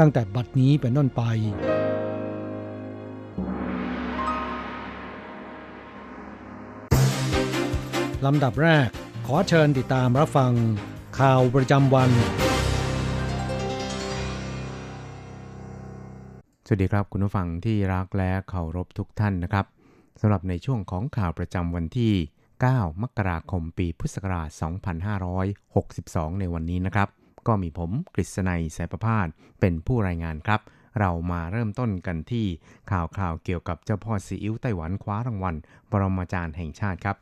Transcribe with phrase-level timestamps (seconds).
[0.00, 1.22] ตั้งแต่บัดนี้เป็นต้นไป
[8.26, 8.88] ลำดับแรก
[9.26, 10.52] ขอเชิญติดตามรับฟัง
[11.18, 12.10] ข่าวประจำวัน
[16.66, 19.66] สวัสดีครับคุณผู้ฟังที่รักและเคารพทุกท่านนะครับ
[20.20, 22.12] สำหรับในช่วงของข่าวประจำวันที่
[22.58, 24.48] 9 มกราคม ปีพุทธศักราช
[25.64, 29.26] 2562 ในวันนี้นะครับ ก็มีผมกฤษณัยสายประพาส
[29.60, 30.60] เป็นผู้รายงานครับ
[31.00, 32.46] เรามาเริ่มต้นกันที่
[32.90, 35.54] ข่าวข่าวเกี่ยวกับเจ้าพ่อซีอิ๊วไต้หวันคว้ารางวัล
[35.90, 37.16] ปรมาจารย์แห่งชาติครับ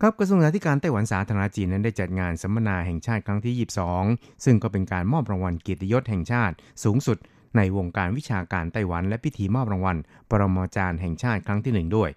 [0.00, 3.68] ครับกระทรวงศึกษาธิการไต้หวันสาธารณจีนนั้นได้จัดงานสัมมนาแห่งชาติครั้งที่
[3.98, 6.54] 22 ซึ่งก็เป็นการมอบรางวัลเกียรติยศแห่งชาติ
[6.84, 7.18] สูงสุด
[7.56, 9.96] ในวงการวิชาการไต้หวัน และพิธีมอบรางวัล
[10.30, 12.10] ปรมาจารย์แห่งชาติครั้งที่ 1 ด้วย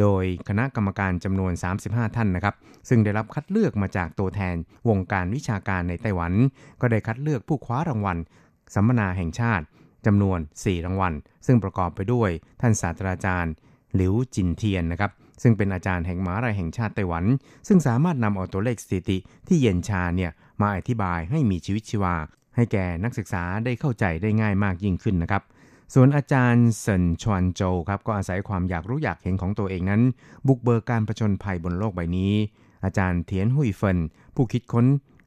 [0.00, 1.52] โดยคณะกรรมการจำนวน
[1.84, 2.54] 35 ท่านนะครับ
[2.88, 4.56] ซึ่งได้รับคัดเลือกมาจากตัวแทน
[4.88, 6.32] วงการวิชาการในไต้หวัน
[6.80, 8.18] ก็ได้คัดเลือกผู้คว้ารางวัล
[8.74, 9.64] สัมมนาแห่งชาติ
[10.06, 11.14] จำนวน 4 รางวัล
[11.46, 12.30] ซึ่งประกอบไปด้วย
[12.60, 13.52] ท่านศาสตราจารย์
[13.94, 15.10] หลิวจินเทียนนะครับ
[15.42, 17.24] ซึ่งเป็นอาจารย์แห่งมหาลัยแห่งชาติไต้หวัน
[17.68, 19.18] ซึ่งสามารถนำเอาตัวเลขสถิติ
[19.48, 20.30] ที่เย็นชาเนี่ย
[20.60, 22.16] มาอธิบายให้มีชีวิตชีวา
[22.56, 25.42] ให้แก่นักศึกษาได้เข้าใจได้ง่ายมากยิ่งขึ้นนะครับ
[25.94, 30.02] ส่วนอาจารย์เซินชวนโจครับก็อาศัยความอยากรู้อยากเห็นของตัวเองนั้น
[30.46, 32.34] บุกเบิกการประชนภัยบนโลกใบนี้
[32.84, 33.98] อาจารย์เทียนหุยเฟิน
[34.34, 34.86] ผู้คิดค้น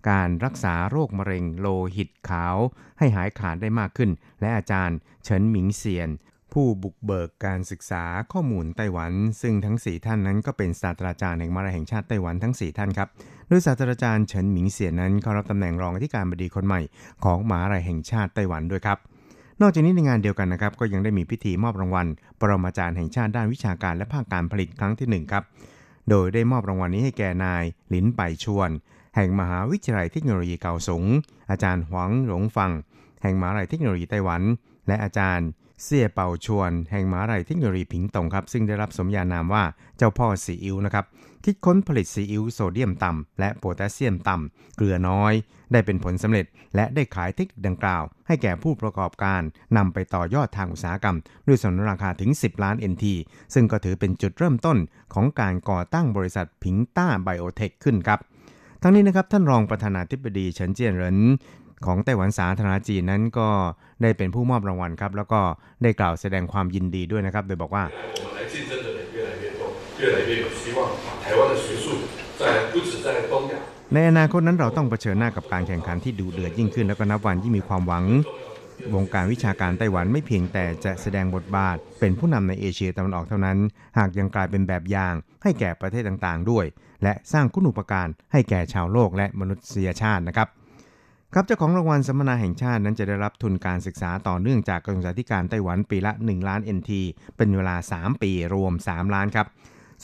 [0.09, 2.57] การรักษาโรคมะเร็งโลหิตขาว
[2.97, 4.09] ให้หายขาดได้มากขึ้น
[4.41, 6.09] และอาจารย์เฉินหมิงเซียน
[6.53, 9.11] ผู้บุกเบิกการศึกษาข้อมูลไต้หวัน
[9.41, 13.09] ซึ่งทั้ง 4 ท่านนั้นก็เป็นศาสตราจารย์แห่งมหาลัยแห่งชาติไต้หวันทั้ง 4 ท่านครับ
[13.47, 16.81] โดยศาสตราจารย์เฉินหมิงเซียนนั้นเข้ารับตำแหน่งรองอธิการบดีคนใหม่
[17.23, 18.99] ของมหาลัยแห่งชาติไต้หวันด้วยครับ
[19.61, 22.07] นอกจากนี้ในงานเดียวกันนะครับก็ยังได้มีพิธีมอบรางวัล
[22.39, 25.43] ปรมาจารย์แห่งชาติด้านวิชาการและภาคการผลิตครั้งที่ 1 ครับ
[26.09, 28.69] โดยได้มอบรางวัลนี้ให้แก่นายหลินไปชวน
[29.15, 31.03] แห่งมหาวิทยาลัยเทคโนโลยีเกาสง
[31.49, 32.71] อาจารย์หวังหลงฟัง
[33.21, 34.41] แห่งมหาวิทยาลัยเทคโนโลยีไต้หวัน
[34.87, 35.47] และอาจารย์
[35.83, 39.63] เสี่ยเป่าชวน แห่งมหาวิทยาลัยเทคโนโลยีผิงตงครับซึ่งได้รับสมญานามว่า
[39.97, 41.05] เจ้าพ่อซีอิ๊วนะครับ
[41.45, 45.33] คิดค้นผลิตซีอิ๊วโซเดียมต่ำและโพแทสเซียมต่ำเกลือน้อย
[45.71, 46.45] ได้เป็นผลสำเร็จ
[46.75, 49.41] และได้ขายเทคนิคดังกล่าว ให้แก่ผู้ประกอบการ
[49.77, 51.17] นำไปต่อยอดทางอุตสาหกรรม
[51.47, 53.05] ด้วยสนราคาถึง 10 ล้าน NT
[53.53, 54.77] ซึ่งก็ถือเป็นจุดเริ่มต้น
[55.13, 58.19] ของการก่อตั้งบริษัทพิงต้าไบโอเทคขึ้นครับ
[58.81, 61.17] ทั้งนี้นะครับท่านรองประธานาธิบดีเฉินเจียนเหริน
[61.85, 63.49] ของไต้หวันสาธารณจีนนั้นก็
[64.01, 65.41] ได้เป็นผู้มอบรางวัลครับ แล้วก็
[65.83, 67.83] ได้กล่าวแสดงความยินดีด้วยนะครับ โดยบอกว่า
[70.00, 71.86] 越来越多，越来越有希望把台湾的学术
[72.40, 72.42] 在
[72.72, 73.54] 不止在东亚。
[73.94, 78.04] ในอนาคตนั้นเราต้องเผชิญหน้ากับการแข่งขันที่ดุเดือดยิ่งขึ้น แล้วก็นับวันที่งมีความหวัง
[78.94, 83.58] วงการวิชาการไต้หวันไม่เพียงแต่จะแสดงบทบาท เป็นผู้นำในเอเชียตะวันออกเท่านั้น
[83.98, 86.64] หากยังกลายเป็นแบบอย่างให้แก่ประเทศต่างๆ ด้วย
[87.02, 90.48] และสร้างคุณูปการให้แก่ชาวโลกและมนุษยชาตินะครับ
[91.34, 96.90] ครับเจ้าของรางวัลสัมมนาแห่งชาตินั้นจะได้รับทุนการศึกษาต่อเนื่องจากกระทรวงศึกษาธิการไต้หวันปีละ 1 ล้าน NT
[97.36, 99.46] เป็นเวลา 3 ปีรวม 3 ล้านครับ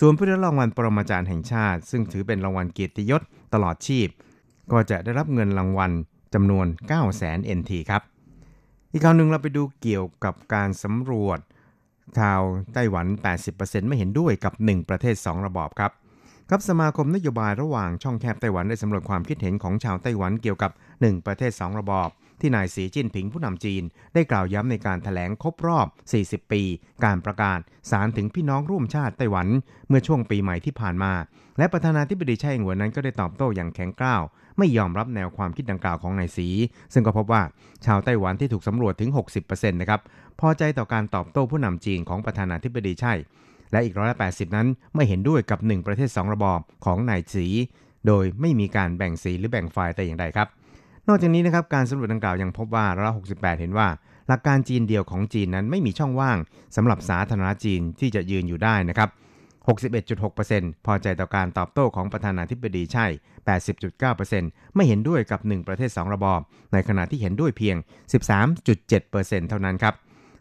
[0.01, 3.21] ส่วนผู้ได้รางวัลปรมาจารย์แห่งชาติ ซึ่งถือเป็นรางวัลเกียรติยศ
[3.53, 4.07] ตลอดชีพ
[4.71, 5.91] ก็จะได้รับเงินรางวัล
[6.33, 8.01] จำนวน 9 0 0 0 0 0 NT ครับ
[8.91, 11.39] อีกข่าวหนึ่งเราไปดูเกี่ยวกับการสำรวจ
[12.17, 12.41] ชาว
[12.73, 13.05] ไต้หวัน
[13.47, 15.91] 80%ไม่เห็นด้วยกับ 1 ประเทศ 2 ระบอบครับ
[16.51, 22.09] ครับสมาคมนโยบายระหว่างช่องแคบไต้หวันได้สำรวจความคิดเห็นของชาวไต้หวันเกี่ยวกับ 1 ประเทศ 2 ระบอบ
[22.39, 25.87] ที่นายสีจิ้นผิงผู้นำจีน ได้กล่าวย้ำในการถแถลงครบรอบ
[26.19, 26.61] 40 ปี
[27.05, 27.59] การประกาศ
[27.91, 29.47] สารถึงพี่น้องร่วมชาติไต้หวัน
[29.87, 31.13] เมื่อช่วงปีใหม่ที่ผ่านมา
[31.57, 34.21] และประธานาธิบดีไช่อิงหวนนั้นก็ได้ตอบโต้อย่างแข็งกร้าว
[34.57, 36.47] ไม่ยอมรับแนวความคิดดังกล่าวของนายสี
[36.93, 37.43] ซึ่งก็พบว่า
[37.85, 39.09] ชาวไต้หวันที่ถูกสำรวจถึง
[39.41, 40.01] 60%นะครับ
[40.39, 43.13] พอใจต่อการตอบโต้ผู้นำจีนของประธานาธิบดีไช่
[43.71, 47.47] และอีกร้อยละ80 นั้นไม่เห็นด้วยกับ 1 ประเทศ 2 ระบอบของนายสี
[48.07, 50.47] โดยไม่มีการแบ่งสีหรือแบ่งฝ่ายแต่อย่างใดครับ
[51.07, 53.87] นอกจากนี้นะครับการสำรวจดังกล่าวยังพบว่าร้อยละ68 เห็นว่า
[54.27, 56.37] หลักการจีนเดียวของจีนนั้นไม่มีช่องว่าง
[56.75, 59.09] สำหรับสาธารณจีนที่จะยืนอยู่ได้นะครับ
[59.77, 63.05] 61.6%พอใจต่อการตอบโต้ของประธานาธิบดีใช่
[63.69, 66.39] 80.9%ไม่เห็นด้วยกับ 1 ประเทศ 2 ระบอบ
[66.73, 67.75] ในขณะที่เห็นด้วยเพียง
[68.63, 69.95] 13.7%เท่านั้นครับ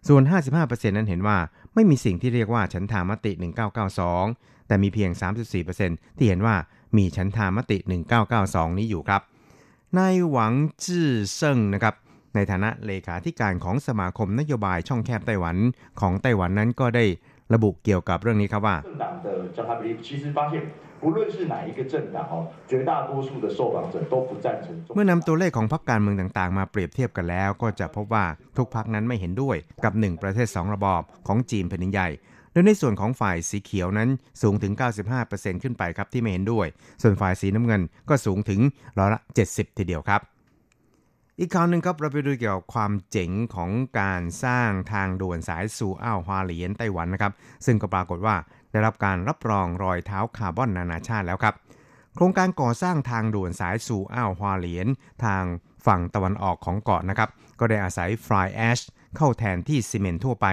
[0.08, 0.22] ส่วน
[0.60, 1.38] 55%นั้นเห็นว่า
[1.78, 3.32] ไม่มีสิ่งที่เรียกว่าฉันทามติ
[4.00, 5.10] 1992 แต่มีเพียง
[5.64, 6.56] 34%ที่เห็นว่า
[6.96, 7.78] มีฉันทามติ
[8.28, 9.22] 1992 นี้อยู่ครับ
[9.98, 10.54] นายหวัง
[10.84, 11.94] จื้อเซิงนะครับ
[12.34, 15.56] ในฐานะเลขาธิการของสมาคมนโยบายช่องแคบไต้หวัน
[16.00, 17.04] ของไต้หวันนั้นก็ได้
[17.54, 18.76] ระบุเกี่ยวกับเรื่องนี้ครับว่า
[20.97, 28.25] 政党的调查比例，其实发现不论是哪一个政党哦，绝大多数的受访者都不赞成中 เมื่อนำตัวเลขของพรรคการเมืองต่างๆ มาเปรียบเทียบกันแล้ว ก็จะพบว่า
[28.57, 32.09] ทุกพรรคนั้นไม่เห็นด้วยกับ 1 ประเทศ 2 ระบอบของจีนแผ่นดินใหญ่
[32.51, 34.09] โดยในส่วนของฝ่ายสีเขียวนั้น
[34.41, 34.73] สูงถึง
[35.19, 36.67] 95%ขึ้นไปครับที่ไม่เห็นด้วย
[37.01, 38.59] ส่วนฝ่ายสีน้ำเงินก็สูงถึง
[38.97, 39.19] ร้อยละ
[39.49, 40.21] 70 ทีเดียวครับ
[41.39, 43.69] อีกข่าวหนึ่งครับเราไปดูเกี่ยวกับความเจ๋งของ
[43.99, 47.31] การสร้างทางด่วนสายสู่อ้าวฮวาเหลียนไต้หวันนะครับ
[47.65, 48.35] ซึ่งก็ปรากฏว่า
[48.72, 51.54] ได้รับการรับรองรอยเท้าคาร์บอนนานาชาติแล้วครับ
[52.14, 54.88] โครงการก่อสร้างทางด่วนสายสู่อ้าวฮวาเหลียน
[55.24, 55.44] ทาง
[55.86, 57.28] ฝั่งตะวันออกของเกาะนะครับ
[57.60, 58.80] ก็ได้อาศัยฟลายแอช
[59.16, 60.46] เข้าแทนที่ซีเมนต์ทั่วไป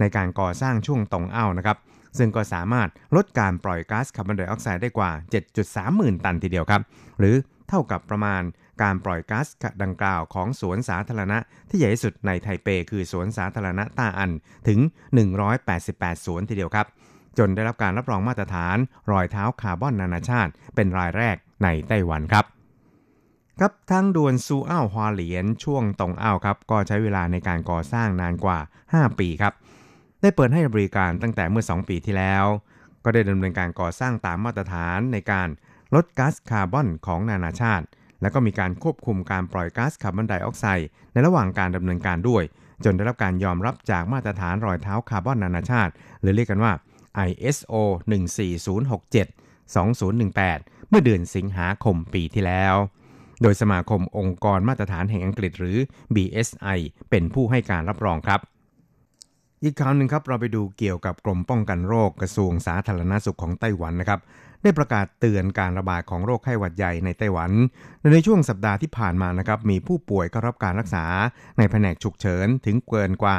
[0.00, 1.78] ในการก่อสร้างช่วงตรงอ้าวนะครับ
[2.18, 5.10] ซึ่งก็สามารถลดการปล่อยก๊าซคาร์บอนไดออกไซด์ได้กว่า
[5.54, 6.82] 7.3 หมื่นตันทีเดียวครับ
[7.18, 7.36] หรือ
[7.68, 8.42] เท่ากับประมาณ
[8.82, 9.46] การปล่อยก๊าซ
[9.82, 11.38] ดังกล่าวของสวนสาธารณะ
[11.68, 14.30] ที่ใหญ่ที่สุดในไทเป คือสวนสาธารณะต้าอัน
[14.68, 14.78] ถึง
[15.52, 16.86] 188 สวนทีเดียวครับ
[17.38, 18.76] จนได้รับการรับรองมาตรฐาน
[19.10, 22.44] รอยเท้าคาร์บอนนานาชาติ เป็นรายแรกในไต้หวันครับ
[23.58, 29.52] ครับทางด่วนซูอ้าวฮวาเหลียนช่วงตรงอ้าวครับก็ใช้เวลาในการก่อสร้างนานกว่า 5 ปีครับ
[30.22, 32.44] ได้เปิดให้บริการตั้งแต่เมื่อ 2 ปีที่แล้ว
[33.04, 35.48] ก็ได้ดำเนินการก่อสร้างตามมาตรฐานในการ
[35.94, 37.86] ลดก๊าซคาร์บอนของนานาชาติ
[38.22, 42.42] และก็มีการควบคุมการปล่อยก๊าซคาร์บอนไดออกไซด์ในระหว่างการดำเนินการด้วย
[42.84, 46.72] จนได้รับการยอมรับจากมาตรฐานรอยเท้าคาร์บอนนานาชาติ หรือเรียกกันว่า
[47.28, 47.74] ISO
[48.76, 52.74] 14067 2018 เมื่อเดือนสิงหาคมปีที่แล้ว
[53.42, 55.78] โดยสมาคมองค์กรมาตรฐานแห่งอังกฤษหรือ
[56.14, 56.78] BSI
[57.10, 58.40] เป็นผู้ให้การรับรองครับ
[59.62, 64.20] อีกข่าวหนึ่งครับเราไปดูเกี่ยวกับกรมป้องกันโรคกระทรวงสาธารณสุขของไต้หวันนะครับ
[64.62, 67.50] ได้ประกาศเตือนการระบาดของโรคไข้หวัดใหญ่ในไต้หวัน
[68.12, 71.04] ในช่วงสัปดาห์ที่ผ่านมานะครับมีผู้ป่วยเข้ารับการรักษา
[71.58, 73.36] ในแผนกฉุกเฉินถึงเกินกว่า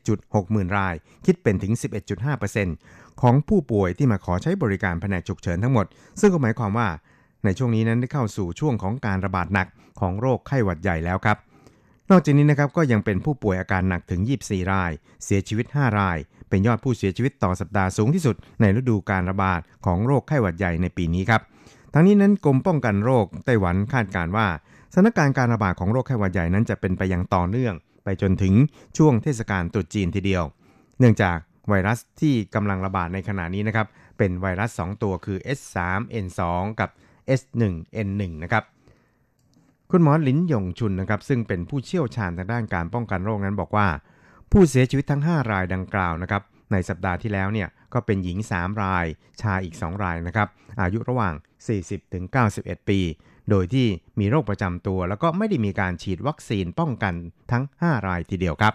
[0.00, 0.94] 7.6 หมื่นราย
[1.26, 1.72] คิดเป็นถึง
[2.62, 5.86] 11.5% ของผู้ป่วยที่มาขอใช้บริการแผนกฉุกเฉินทั้งหมด
[6.20, 6.88] ซึ่งก็หมายความว่า
[7.44, 9.68] ในช่วงนี้นั้นได้เข้าสู่ช่วงของการระบาดหนัก
[10.00, 11.36] ของโรคไข้หวัดใหญ่แล้วครับ
[12.10, 14.92] นอกจากนี้นะครับก็ยังเป็นผู้ป่วยอาการหนักถึง 24 ราย
[15.24, 21.42] เสียชีวิต 5 ราย เป็นยอดผู้เสียชีวิตต่อสัปดาห์สูงที่สุด ในฤดูการระบาดของโรคไข้หวัดใหญ่ในปีนี้ครับ
[21.94, 24.46] ทั้งนี้นั้นกรมป้องกันโรคไต้หวันคาดการว่า
[24.94, 28.54] สถานการณ์การระบาดของโรคไข้หวัดใหญ่นั้นจะเป็นไปอย่างต่อเนื่อง ไปจนถึง
[28.96, 30.44] ช่วงเทศกาลตรุษจีนทีเดียว
[30.98, 33.86] เนื่องจาก ไวรัสที่กำลังระบาดในขณะนี้นะครับ
[34.18, 36.40] เป็นไวรัส 2 ตัวคือ S3N2
[36.80, 36.90] กับ
[37.40, 38.64] S1N1 นะครับ
[39.90, 43.88] คุณหมอหลินยงชุนนะครับ ซึ่งเป็นผู้เชี่ยวชาญทางด้านการป้องกันโรคนั้นบอกว่า
[44.52, 49.06] ผู้เสียชีวิตทั้ง 5 รายดังกล่าวนะครับ ในสัปดาห์ที่แล้วเนี่ยก็เป็นหญิง 3 ราย
[49.42, 50.48] ชายอีก 2 รายนะครับ
[50.80, 51.34] อายุระหว่าง
[52.10, 53.00] 40-91 ปี
[53.50, 53.86] โดยที่
[54.20, 57.14] มีโรคประจำตัว แล้วก็ไม่ได้มีการฉีดวัคซีนป้องกัน
[57.52, 58.74] ทั้ง 5 รายทีเดียวครับ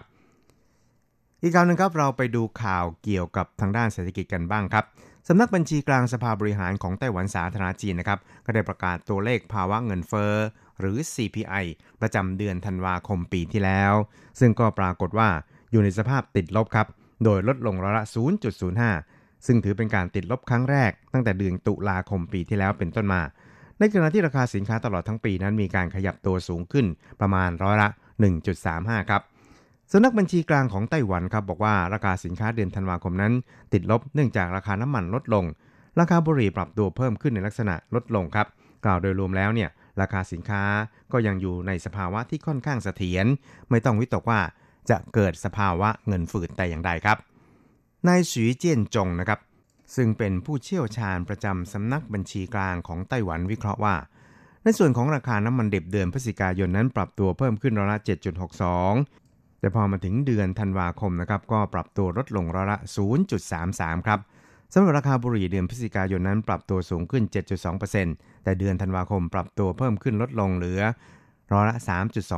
[1.46, 4.84] อีกข่าวหนึ่งครับเราไปดูข่าวเกี่ยวกับทางด้านเศรษฐกิจกันบ้างครับ
[5.28, 10.34] สำนักบัญชีกลางสภาบริหารของไต้หวันสาธารณจีนนะครับก็ได้ประกาศตัวเลขภาวะเงินเฟ้อ
[10.80, 11.64] หรือ CPI
[12.00, 13.92] ประจำเดือนธันวาคมปีที่แล้ว
[14.40, 15.28] ซึ่งก็ปรากฏว่า
[15.70, 16.86] อยู่ในสภาพติดลบครับ
[17.24, 18.04] โดยลดลงร้อยละ
[18.74, 23.20] 0.05 ซึ่งถือเป็นการติดลบครั้งแรก ตั้งแต่เดือนตุลาคมปีที่แล้วเป็นต้นมา
[23.78, 26.86] ในขณะที่ราคาสินค้าตลอดทั้งปีนั้นมีการขยับตัวสูงขึ้น
[27.20, 27.88] ประมาณร้อยละ
[28.50, 29.22] 1.35 ครับ
[29.92, 33.32] สำนักบัญชีกลางของไต้หวันครับบอกว่าราคาสินค้าเดือนธันวาคมนั้น
[33.72, 35.44] ติดลบเนื่องจากราคาน้ำมันลดลง
[36.00, 38.46] ราคาบุหรี่ปรับตัวเพิ่มขึ้นในลักษณะลดลงครับ
[38.84, 40.62] กล่าวโดยรวมแล้วเนี่ยราคาสินค้า
[41.12, 43.26] ก็ยังอยู่ในสภาวะที่ค่อนข้างเสถียร
[43.70, 44.40] ไม่ต้องวิตกว่า
[44.90, 47.18] จะเกิดสภาวะเงินฝืดแต่อย่างใดครับ
[48.08, 49.40] นายสีเจียนจงนะครับ
[49.96, 53.94] ซึ่งเป็นผู้เชี่ยวชาญประจำสำนักบัญชีกลางของไต้หวันวิเคราะห์ว่า
[54.64, 57.98] ในส่วนของราคาน้ำมันดิบเดือนพฤศจิกายนนั้นปรับตัวเพิ่มขึ้นร้อยละ
[58.64, 59.23] 7.62
[59.64, 62.78] แต่พอมาถึงเดือนธันวาคมนะครับก็ปรับตัวลดลงร้อยละ
[63.42, 64.20] 0.33 ครับ
[64.72, 67.24] สำหรับราคาบุหรี่เดือนพฤศจิกายนนั้นปรับตัวสูงขึ้น
[67.84, 70.80] 7.2%แต่เดือนธันวาคมปรับตัวเพิ่มขึ้นลดลงเหลือ
[71.52, 71.76] ร้อยละ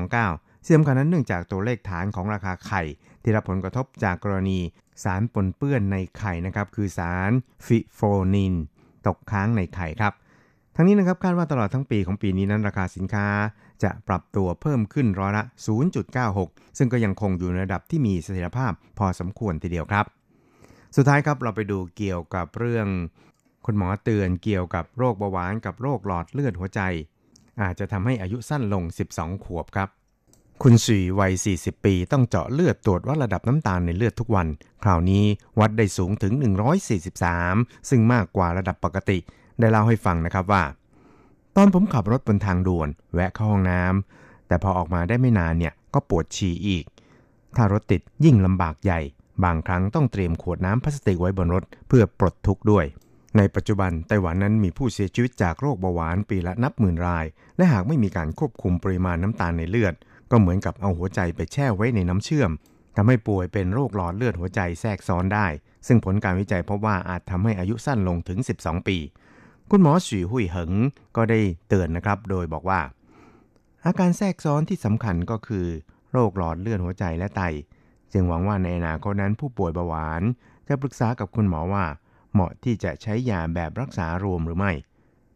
[0.00, 2.82] 3.29ที่สำคัญนั้นเนื่องจากตัวเลขฐานของราคาไข่
[3.22, 4.58] ที่รับผลกระทบจากกรณี
[5.04, 7.32] สารปนเปื้อนในไข่นะครับคือสาร
[7.66, 8.00] ฟิโฟ
[8.34, 8.54] นิน
[9.06, 10.12] ตกค้างในไข่ครับ
[10.78, 13.26] ทั้งนี้นะครับคาดว่าตลอดทั้งปีของปีนี้นั้นราคาสินค้า
[13.82, 15.44] จะปรับตัวเพิ่มขึ้นร้อยละ
[16.10, 20.04] 0.96 ซึ่งก็ยังคงอยู่ในระดับที่มีเสถียรภาพพอสมควรทีเดียวครับ
[20.96, 22.86] สุดท้ายครับเราไปดูเกี่ยวกับเรื่อง
[23.66, 26.80] คุณหมอเตือนเกี่ยวกับโรคเบาหวานกับโรคหลอดเลือดหัวใจ
[27.62, 28.82] อาจจะทำให้อายุสั้นลง
[29.14, 29.88] 12 ขวบครับ
[30.62, 34.46] คุณสีวัย 40 ปี ต้องเจาะเลือดตรวจวัดระดับน้ำตาลในเลือดทุกวัน
[34.82, 35.24] คราวนี้
[35.60, 36.32] วัดได้สูงถึง
[37.10, 39.18] 143 ซึ่งมากกว่าระดับปกติ
[39.60, 40.62] ได้เล่าให้ฟังนะครับว่า
[41.56, 46.84] ตอนผมขับรถบนทางด่วน แวะเข้าห้องน้ำแต่พอออกมาได้ไม่นานเนี่ยก็ปวดฉี่อีก
[47.56, 49.00] ถ้ารถติดยิ่งลำบากใหญ่
[49.44, 52.86] บางครั้งต้องเตรียมขวดน้ำพลาสติกไว้บนรถเพื่อปลดทุกข์ด้วย
[53.36, 59.94] ในปัจจุบันไต้หวันนั้นมีผู้เสียชีวิตจากโรคเบาหวานปีละนับหมื่นราย และหากไม่มีการควบคุมปริมาณน้ำตาลในเลือด
[60.30, 62.50] ก็เหมือนกับเอาหัวใจไปแช่ไว้ในน้ำเชื่อม
[62.96, 65.46] ทำให้ป่วยเป็นโรคหลอดเลือดหัวใจแทรกซ้อนได้
[65.86, 68.96] ซึ่งผลการวิจัยพบว่าอาจทำให้อายุสั้นลงถึง 12 ปี
[69.70, 70.72] คุณหมอสีหุยเหิง
[71.16, 72.80] ก็ได้เตือนนะครับ โดยบอกว่า
[73.84, 75.66] อาการแทรกซ้อนที่สำคัญก็คือ
[76.12, 77.42] โรคหลอดเลือดหัวใจและไต
[78.12, 80.22] จึงหวังว่าในอนาคตนั้นผู้ป่วยเบาหวาน
[80.68, 81.84] จะปรึกษากับคุณหมอว่า
[82.32, 84.72] เหมาะที่จะใช้ยาแบบรักษารวมหรือไม่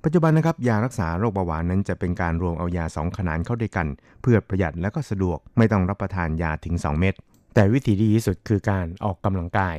[0.04, 3.86] ปัจจุบันนะครับยารักษาโรคเบาหวานนั้นจะเป็นการรวมเอายาสองขนานเข้าด้วยกัน
[4.22, 7.14] เพื่อประหยัดและก็สะดวกไม่ต้องรับประทานยาถึง 2 เม็ด
[7.54, 9.76] แต่วิธีดีที่สุดคือการออกกำลังกาย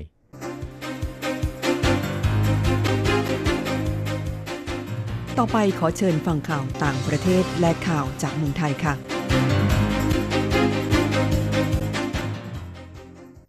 [5.39, 8.93] ต่อไปขอเชิญฟังข่าวต่างประเทศและข่าวจากเมืองไทยค่ะ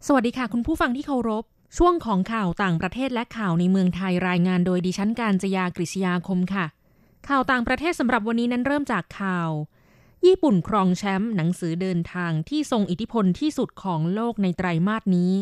[0.07, 1.43] สวัสดีค่ะ คุณผู้ฟังที่เคารพ
[1.77, 6.65] ช่วงของข่าวต่างประเทศและข่าวในเมืองไทยรายงานโดยดิฉันการจยากริชยาคมค่ะ
[7.29, 9.49] ข่าวต่างประเทศสำหรับวันนี้นั้นเริ่มจากข่าว
[10.25, 15.33] ญี่ปุ่นครองแชมป์หนังสือเดินทางที่ทรงอิทธิพลที่สุดของโลกในไตรมาสนี้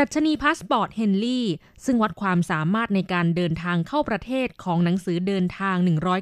[0.00, 1.46] ดัชนีพาสปอร์ต Henley
[1.84, 5.76] ซึ่งวัดความสามารถในการเดินทางเข้าประเทศของหนังสือเดินทาง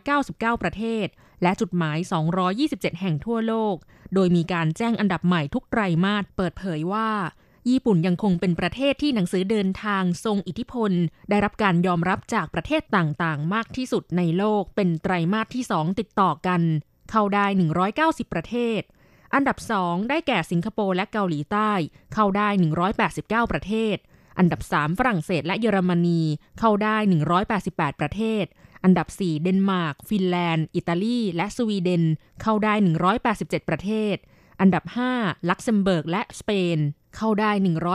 [0.09, 1.07] 199 ประเทศ
[1.43, 1.99] และจุดหมาย
[2.49, 3.77] 227 แห่งทั่วโลก
[4.15, 7.11] โดยมีการแจ้งอันดับใหม่ทุกไตรมาสเปิดเผยว่า
[7.71, 10.93] ญี่ปุ่นยังคงเป็นประเทศที่หนังสือเดินทางทรงอิทธิพล
[11.31, 16.61] ได้รับการยอมรับจากประเทศต่างๆ มากที่สุดในโลกเป็นไตรมาสที่ 2 ติดต่อกัน
[17.11, 17.47] เข้าได้
[17.95, 18.81] 190 ประเทศ
[19.35, 21.73] อันดับ 2 ได้แก่สิงคโปร์และเกาหลีใต้
[22.15, 22.49] เข้าได้
[23.45, 23.97] 189 ประเทศ
[24.39, 26.23] อันดับ 3 ฝรั่งเศสและเยอรมนี
[26.59, 26.97] เข้าได้
[27.49, 28.45] 188 ประเทศ
[28.85, 32.05] อันดับ 4 เดนมาร์ก ฟินแลนด์ อิตาลี และสวีเดน
[32.43, 32.75] เข้าได้
[33.23, 34.17] 187 ประเทศ
[34.61, 34.85] อันดับ
[35.17, 36.79] 5 ลักเซมเบิร์ก และสเปน
[37.17, 37.51] เข้าได้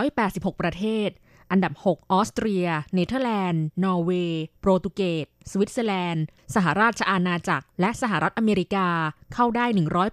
[0.09, 1.09] 186 ประเทศ
[1.51, 6.23] อันดับ 6 ออสเตรีย เนเธอร์แลนด์ นอร์เวย์ โปรตุเกส สวิตเซอร์แลนด์
[6.55, 8.87] สหราชอาณาจักร และสหรัฐอเมริกา
[9.33, 9.65] เข้าได้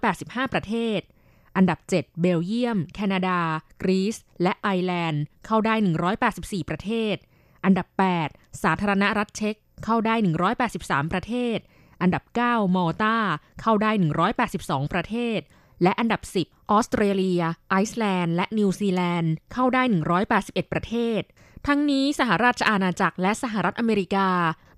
[0.03, 0.99] 185 ประเทศ
[1.57, 3.39] อันดับ 7 เบลเยียม แคนาดา
[3.81, 5.75] กรีซ และไอร์แลนด์ เข้าได้
[6.23, 7.15] 184 ประเทศ
[7.65, 7.87] อันดับ
[8.23, 10.15] 8 สาธารณรัฐเช็กเข้าได้
[10.63, 11.57] 183 ประเทศ
[12.01, 13.17] อันดับ 9 มอลตา
[13.61, 13.91] เข้าได้
[14.41, 15.39] 182 ประเทศ
[15.83, 19.83] และอันดับ 10 ออสเตรเลีย ไอซ์แลนด์ และนิวซีแลนด์ เข้าได้
[20.27, 21.21] 181 ประเทศ
[21.67, 24.29] ทั้งนี้สหราชอาณาจักรและสหรัฐอเมริกา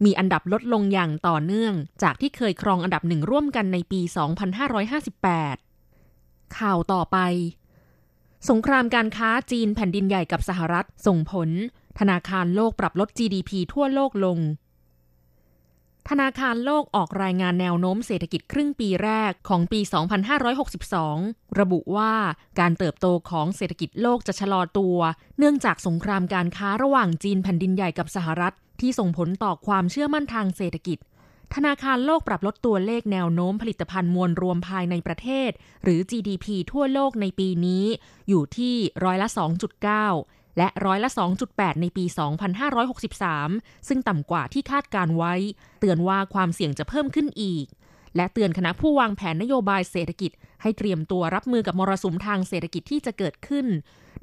[0.05, 5.68] มีอันดับลดลงอย่างต่อเนื่อง จากที่เคยครองอันดับหนึ่งร่วมกันในปี 2558
[6.57, 7.17] ข่าวต่อไป
[8.49, 11.49] สงครามการค้าจีนแผ่นดินใหญ่กับสหรัฐส่งผล
[11.99, 14.39] ธนาคารโลกปรับลด GDP ทั่วโลกลง
[16.09, 19.79] ธนาคารโลกออกรายงานแนวโน้มเศรษฐกิจครึ่งปีแรกของปี
[20.69, 22.13] 2562 ระบุว่า
[22.59, 24.97] การเติบโตของเศรษฐกิจโลกจะชะลอตัว
[25.37, 30.97] เนื่องจากสงครามการค้าระหว่างจีนแผ่นดินใหญ่กับสหรัฐที่ส่งผลต่อความเชื่อมั่นทางเศรษฐกิจ
[31.55, 35.51] ธนาคารโลกปรับลดตัวเลขแนวโน้มผลิตภัณฑ์มวลรวมภายในประเทศ
[35.83, 37.85] หรือ GDP ทั่วโลกในปีนี้
[38.29, 39.27] อยู่ที่ร้อยละ
[39.93, 41.09] 2.9 และร้อยละ
[41.45, 42.05] 2.8 ในปี
[43.15, 45.33] 2563 ซึ่งต่ำกว่าที่คาดการไว้
[45.79, 47.65] เตือนว่าความเสี่ยงจะเพิ่มขึ้นอีก
[48.15, 53.65] และเตือนคณะผู้วางแผนนโยบายเศรษฐกิจ ให้เตรียมตัวรับมือกับมรสุมทางเศรษฐกิจที่จะเกิดขึ้น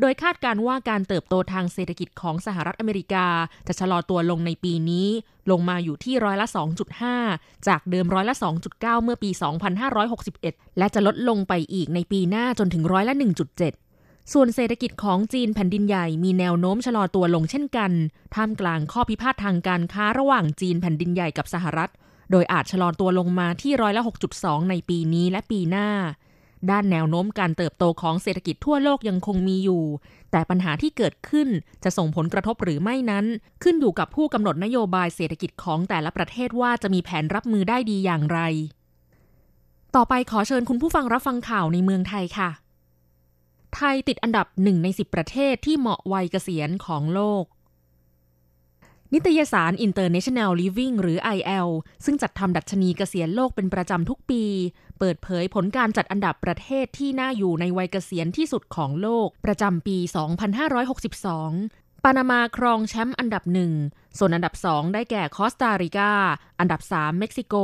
[0.00, 3.26] โดยคาดการว่าการเติบโตทางเศรษฐกิจของสหรัฐอเมริกา
[3.66, 5.08] จะชะลอตัวลงในปีนี้
[5.50, 6.46] ลงมาอยู่ที่ร้อยละ
[7.06, 8.34] 2.5 จากเดิมร้อยละ
[8.68, 9.30] 2.9 เมื่อปี
[10.04, 13.14] 2561 และจะลดลงไปอีกในปีหน้าจนถึงร้อยละ
[13.72, 17.92] 1.7ส่วนเศรษฐกิจของจีนแผ่นดินใหญ่มีแนวโน้มชะลอตัวลงเช่นกัน
[18.34, 21.90] ท่ามกลางข้อพิพาททางการค้าระหว่างจีนแผ่นดินใหญ่กับสหรัฐ
[22.30, 24.02] โดยอาจชะลอตัวลงมาที่ร้อยละ
[24.36, 25.88] 6.2 ในปีนี้และปีหน้า
[26.70, 29.84] ด้านแนวโน้มการเติบโตของเศรษฐกิจทั่วโลกยังคงมีอยู่
[30.30, 31.48] แต่ปัญหาที่เกิดขึ้น
[31.84, 33.24] จะส่งผลกระทบหรือไม่นั้น
[33.62, 38.40] ขึ้นอยู่กับผู้กำหนดนโยบายเศรษฐกิจของแต่ละประเทศว่าจะมีแผนรับมือได้ดีอย่างไร
[39.96, 42.50] ต่อไปขอเชิญคุณผู้ฟังรับฟังข่าวในเมืองไทยค่ะ
[43.74, 47.44] ไทยติดอันดับหนึ่งใน10ประเทศที่เหมาะวัยเกษียณของโลก
[49.18, 51.68] นิตยสาร International Living หรือ IL
[52.04, 54.42] ซึ่งจัดทำดัชนีเกษียณโลกเป็นประจำทุกปี
[54.98, 59.98] เปิดเผยผลการจัดอันดับประเทศที่น่าอยู่ในวัยเกษียณที่สุดของโลกประจำปี
[61.20, 63.72] 2562 ปานามาครองแชมป์อันดับหนึ่ง
[64.18, 66.12] ส่วนอันดับสองได้แก่คอสตาริกา
[66.60, 67.54] อันดับ3เม็กซิโก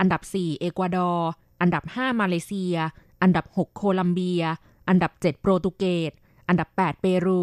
[0.00, 1.30] อันดับ4เอกวาดอร์
[1.60, 2.76] อันดับ5มาเลเซีย
[3.22, 4.42] อันดับ6โคลัมเบีย
[4.88, 6.12] อันดับ7โปรตุเกส
[6.48, 7.42] อันดับ8เปรู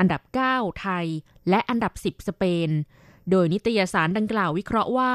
[0.00, 1.06] อันดับ 9 ไทย
[1.48, 2.70] และอันดับ 10 สเปน
[3.30, 5.14] โดยนิตยสารดังกล่าววิเคราะห์ว่า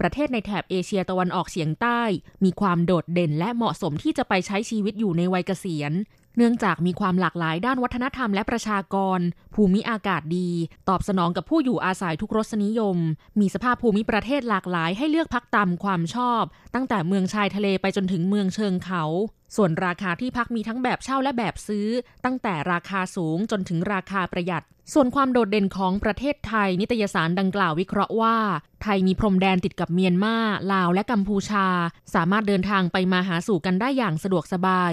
[0.00, 2.00] ประเทศในแถบเอเชียตะวันออกเฉียงใต้
[2.44, 5.92] มีความโดดเด่นและเหมาะสมที่จะไปใช้ชีวิตอยู่ในวัยเกษียณ
[6.36, 9.18] เนื่องจากมีความหลากหลายด้านวัฒนธรรมและประชากร
[9.54, 10.50] ภูมิอากาศดี
[10.88, 12.96] ตอบสนองกับผู้อยู่อาศัยทุกรสนิยม
[13.40, 16.42] มีสภาพภูมิประเทศหลากหลายให้เลือกพักตามความชอบ
[16.74, 19.04] ตั้งแต่เมืองชายทะเลไปจนถึงเมืองเชิงเขา
[19.56, 21.86] ส่วนราคาที่พักมีทั้งแบบเช่าและแบบซื้อ
[22.24, 28.36] ตั้งแต่ราคาสูงจนถึงราคาประหยัด ส่วนความโดดเด่นของประเทศไทย นิตยสารดังกล่าววิเคราะห์ว่า
[28.82, 30.36] ไทยมีพรมแดนติดกับเมียนมา
[30.72, 31.66] ลาวและกัมพูชา
[32.14, 34.92] สามารถเดินทางไปมาหาสู่กันได้อย่างสะดวกสบาย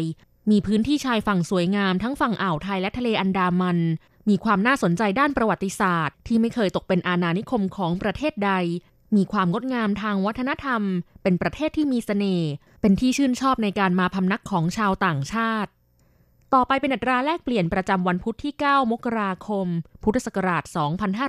[0.49, 3.79] มีพื้นที่ชายฝั่งสวยงามทั้งฝั่งอ่าวไทยและทะเลอันดามัน
[4.29, 8.51] มีความน่าสนใจด้านประวัติศาสตร์ ที่ไม่เคยตกเป็นอาณานิคมของประเทศใด
[9.15, 10.81] มีความงดงามทางวัฒนธรรม
[11.23, 12.49] เป็นประเทศที่มีเสน่ห์
[12.81, 15.69] เป็นที่ชื่นชอบในการมาพำนักของชาวต่างชาติ
[16.53, 19.67] ต่อไปเป็นอัตราแลกเปลี่ยนประจำวันพุธที่ 9 มกราคม
[20.03, 20.63] พุทธศักราช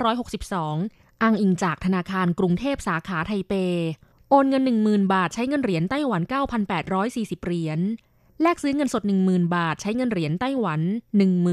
[0.08, 3.54] 2562 อ้างอิงจากธนาคารกรุงเทพสาขาไทเป
[4.30, 6.22] โอนเงิน 10,000 บาทใช้เงินเหรียญไต้หวัน
[6.84, 7.80] 9,840 เหรียญ
[8.42, 10.80] แลกซื้อเงินสด 10,000 บาท ใช้เงินเหรียญไต้หวัน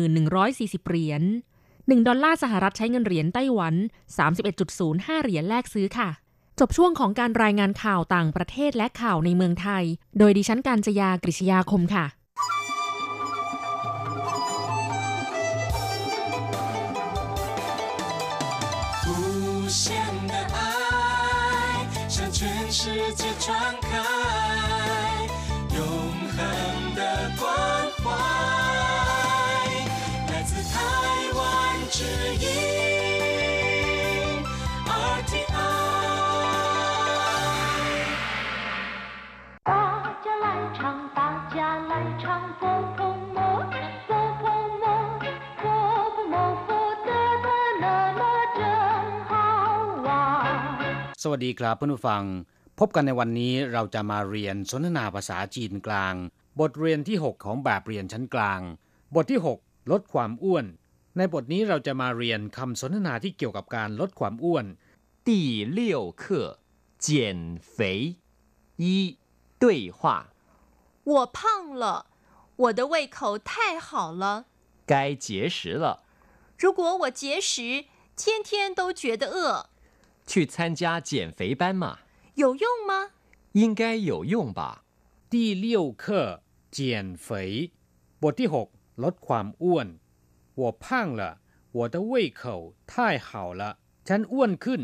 [0.08, 1.22] 1140 เหรียญ
[1.68, 3.76] 1ดอลลาร์สหรัฐใช้เงินเหรียญไต้หวัน
[4.50, 6.10] 31.05 เหรียญแลกซื้อค่ะ
[6.60, 9.84] จบช่วงของการรายงานข่าวต่างประเทศและข่าวในเมืองไทย
[10.18, 12.06] โดยดิฉันการจยากริชยาคมค่ะ
[51.31, 52.25] วัสดีครับเพื่อนผู้ฟัง
[52.79, 56.15] พบกันในวันนี้เราจะมาเรียนสนทนาภาษาจีนกลาง
[56.61, 58.61] บทเรียนที่ 6 ของแบบเรียนชั้นกลาง
[59.15, 60.65] บทที่ 6 ลดความอ้วน
[61.17, 64.67] ในบทนี้เราจะมาเรียนคำสนทนาที่เกี่ยวกับการลดความอ้วน
[65.29, 65.31] 第
[65.79, 65.79] 六
[66.23, 66.25] 课
[67.07, 67.07] 减
[67.77, 67.77] 肥
[68.83, 68.85] 一
[69.63, 69.65] 对
[69.99, 70.01] 话
[71.13, 71.39] 我胖
[71.83, 71.85] 了
[72.63, 74.25] 我的胃口太好了
[74.87, 74.93] 该
[75.25, 75.87] 节食了
[76.59, 77.87] 如果我节食
[78.21, 79.71] 天天都觉得饿
[80.27, 81.99] 去参加减肥班嘛？
[82.35, 83.11] 有用吗？
[83.53, 84.85] 应该有用吧。
[85.31, 87.73] 第六课减肥
[88.21, 88.69] บทที่หก
[89.05, 89.89] ลดความอ้วน
[90.61, 90.85] 我胖
[91.21, 91.23] 了
[91.77, 93.63] 我的胃口太好了
[94.09, 94.83] ฉันอ้วนขึ้น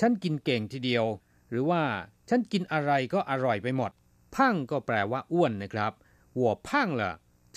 [0.00, 1.04] ฉันกินเก่งทีเดียว
[1.50, 1.82] หรือว่า
[2.28, 3.92] ฉันกินอะไรก็อร่อยไปหมด
[4.34, 5.92] พังก็แปลว่าอ้วนนะครับ
[6.40, 6.68] 我胖
[7.00, 7.02] 了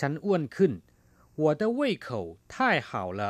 [0.00, 0.72] ฉันอ้วนขึ้น
[1.42, 2.08] 我的胃口
[2.52, 2.54] 太
[2.88, 3.22] 好了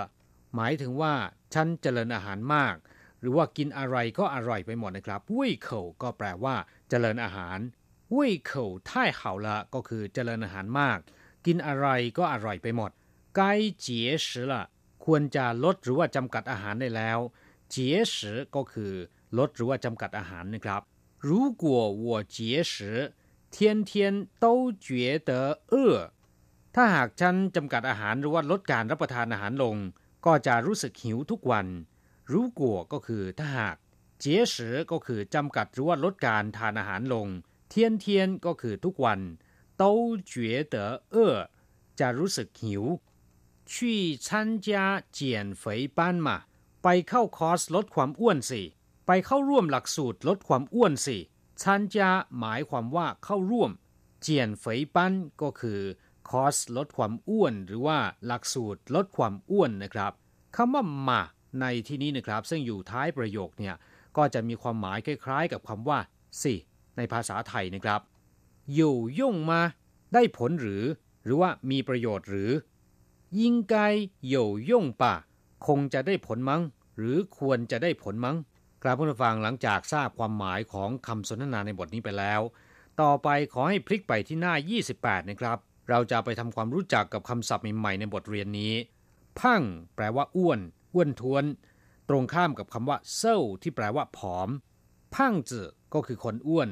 [0.55, 1.15] หมายถึงว่า
[1.55, 2.77] ฉันเจริญอาหารมาก
[3.21, 6.55] หรือว่ากินอะไรก็อร่อยไปหมดนะครับเว่ยเข่าก็แปลว่า
[6.89, 7.59] เจริญอาหาร
[8.13, 10.99] เว่ยเข่าท่ายเข่าละก็คือเจริญอาหารมาก
[11.47, 11.87] กินอะไร
[12.19, 12.91] ก็อร่อยไปหมด
[13.39, 13.41] 该
[13.85, 13.87] 节
[14.25, 14.55] 食了
[15.05, 17.19] ควรจะลดหรือว่าจำกัดอาหารได้แล้ว
[17.73, 17.77] 节
[18.13, 18.15] 食
[18.55, 18.93] ก็คือ
[19.39, 20.83] ลดหรือว่าจำกัดอาหารนะครับ
[21.29, 21.31] 如
[21.63, 21.65] 果
[22.05, 22.37] 我节
[22.73, 22.75] 食
[23.55, 24.89] 天天都觉
[25.29, 25.31] 得
[25.73, 25.75] 饿
[26.75, 29.77] ถ้าหากฉันจำกัดอาหารหรือว่าลดการรับประทานอาหารลง
[30.27, 31.67] ก็จะรู้สึกหิวทุกวัน
[32.33, 33.77] รู้กัวก็คือถ้าหาก
[34.19, 37.29] เจียสือก็คือจำกัดหรือว่าลดการทานอาหารลง
[37.69, 39.21] เทียนเทียนก็คือทุกวัน
[39.81, 39.85] 都
[40.33, 40.35] 觉
[40.75, 40.77] 得
[41.15, 41.17] 饿
[42.01, 42.85] จะรู้สึกหิว
[43.73, 43.75] 去
[44.27, 44.29] 参
[44.67, 44.69] 加
[45.19, 45.21] 减
[45.63, 45.65] 肥
[45.97, 46.29] 班嘛
[46.83, 48.63] ไปเข้าคอร์สลดความอ้วนสิ
[49.07, 51.19] ไปเข้าร่วมหลักสูตรลดความอ้วนสิ
[51.63, 53.71] ชันจาหมายความว่าเข้าร่วม
[54.21, 55.81] เจียนเฟยปั้นก็คือ
[56.29, 60.13] คอร์สลดความอ้วน หรือว่าหลักสูตรลดความอ้วนนะครับ
[60.57, 61.21] คำว่ามา
[61.62, 63.76] ในที่นี้นะครับ ซึ่งอยู่ท้ายประโยคเนี่ย
[64.18, 66.00] ก็จะมีความหมายคล้ายๆ กับคำว่า
[66.42, 66.54] สิ
[66.98, 68.02] ในภาษาไทยนะครับ
[68.74, 69.62] อยู่ย่งมา
[70.14, 70.84] ได้ผลหรือ
[71.24, 72.52] หรือว่ามีประโยชน์หรือ
[73.40, 73.76] ยิ่งไก
[74.28, 75.14] อยู่ย่งป่ะ
[75.68, 76.62] คงจะได้ผลมั้ง
[76.98, 78.38] หรือควรจะได้ผลมั้ง
[78.84, 82.42] กราบผู้ฟังหลังจากทราบความหมายของคำสนทนาในบทนี้ไปแล้ว
[83.02, 84.54] ต่อไปขอให้พลิกไปที่หน้า
[84.92, 85.58] 28 นะครับ
[85.90, 88.74] เราจะไปทำความรู้จักกับคำศัพท์ใหม่ๆในบทเรียนนี้
[89.40, 89.62] พัง
[89.96, 90.60] แปลว่าอ้วน
[90.98, 91.46] อ้วนท้วน
[92.10, 94.50] ตรงข้ามกับคำว่าเซาที่แปลว่าผอม
[95.16, 96.70] พังจือก็คือคนอ้วน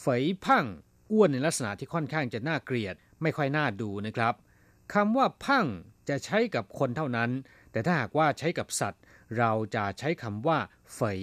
[0.00, 0.64] เฟยพัง
[1.12, 4.34] อ้วนในลักษณะที่ค่อนข้างจะน่าเกลียด ไม่ค่อยน่าดูนะครับ
[4.94, 5.66] คำว่าพัง
[6.08, 7.30] จะใช้กับคนเท่านั้น
[7.72, 9.02] แต่ถ้าหากว่าใช้กับสัตว์
[9.38, 10.58] เราจะใช้คำว่า
[10.94, 11.20] เฟย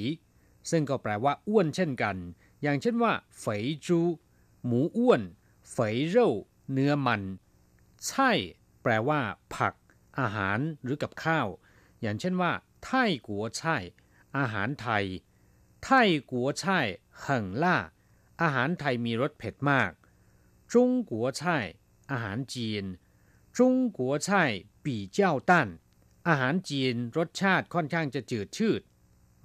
[0.72, 2.16] ซึ่งก็แปลว่าอ้วนเช่นกัน
[2.62, 4.00] อย่างเช่นว่าเฟยจู
[4.66, 5.22] หมูอ้วน
[5.72, 6.28] เฟยเร่
[6.72, 7.22] เนื้อมัน
[8.08, 8.32] ใช่
[8.84, 9.20] แปลว่า
[9.56, 9.74] ผัก
[10.20, 11.48] อาหารหรือกับข้าว
[12.04, 12.52] อย่างเช่นว่า
[12.86, 13.84] ไทยกัวช่าย
[14.38, 15.06] อาหารไทย
[15.84, 16.88] ไทยกัวช่าย
[17.26, 17.78] หิ่งล่า
[18.42, 19.92] อาหารไทยมีรสเผ็ดมาก
[20.74, 21.66] จงกัวช่าย
[22.12, 22.84] อาหารจีน
[23.58, 24.52] จงกัวช่าย
[24.86, 25.70] ปีเจ้าตัน
[26.28, 28.82] อาหารจีนรสชาติค่อนข้างจะจืดชืด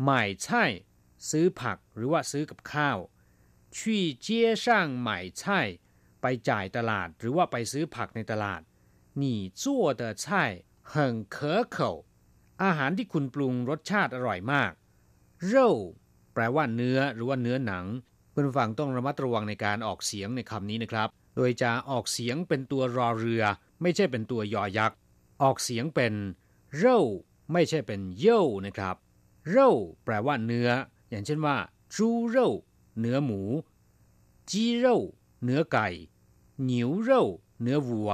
[0.04, 0.64] หม่ใช่
[1.30, 2.98] ซื้อผักหรือว่าซื้อกับข้าว
[3.76, 5.60] ชี่เจี้ยช่างหม่ใช่
[6.20, 8.60] ไปจ่ายตลาดหรือว่าไปซื้อผักในตลาด
[9.20, 9.24] 你
[9.62, 9.62] 做
[10.00, 10.24] 的菜
[10.90, 10.92] 很
[11.34, 11.36] 可
[11.76, 11.78] 口
[12.64, 14.72] อาหารที่คุณปรุงรสชาติอร่อยมาก
[15.46, 15.68] เร่
[16.34, 17.84] แปลว่าเนื้อหรือว่าเนื้อหนัง
[18.30, 23.42] เพื่อนฟังต้องระมัดระวังในการออกเสียงในคำนี้นะครับ โดยจะออกเสียงเป็นตัวรอเรือ
[23.82, 24.96] ไม่ใช่เป็นตัวยอยักษ์
[25.42, 26.14] ออกเสียงเป็น
[26.76, 26.98] เร่
[27.52, 28.96] ไม่ใช่เป็นเย่นะครับ
[29.50, 29.68] เร่
[30.04, 30.68] แปลว่าเนื้อ
[31.10, 31.56] อย่างเช่นว่า
[31.94, 32.48] จูเร่
[33.00, 33.40] เนื้อหมู
[34.50, 34.96] จีเร่
[35.44, 35.88] เนื้อไก่
[36.64, 37.22] หนิวเร่
[37.62, 38.10] เนื้อวัว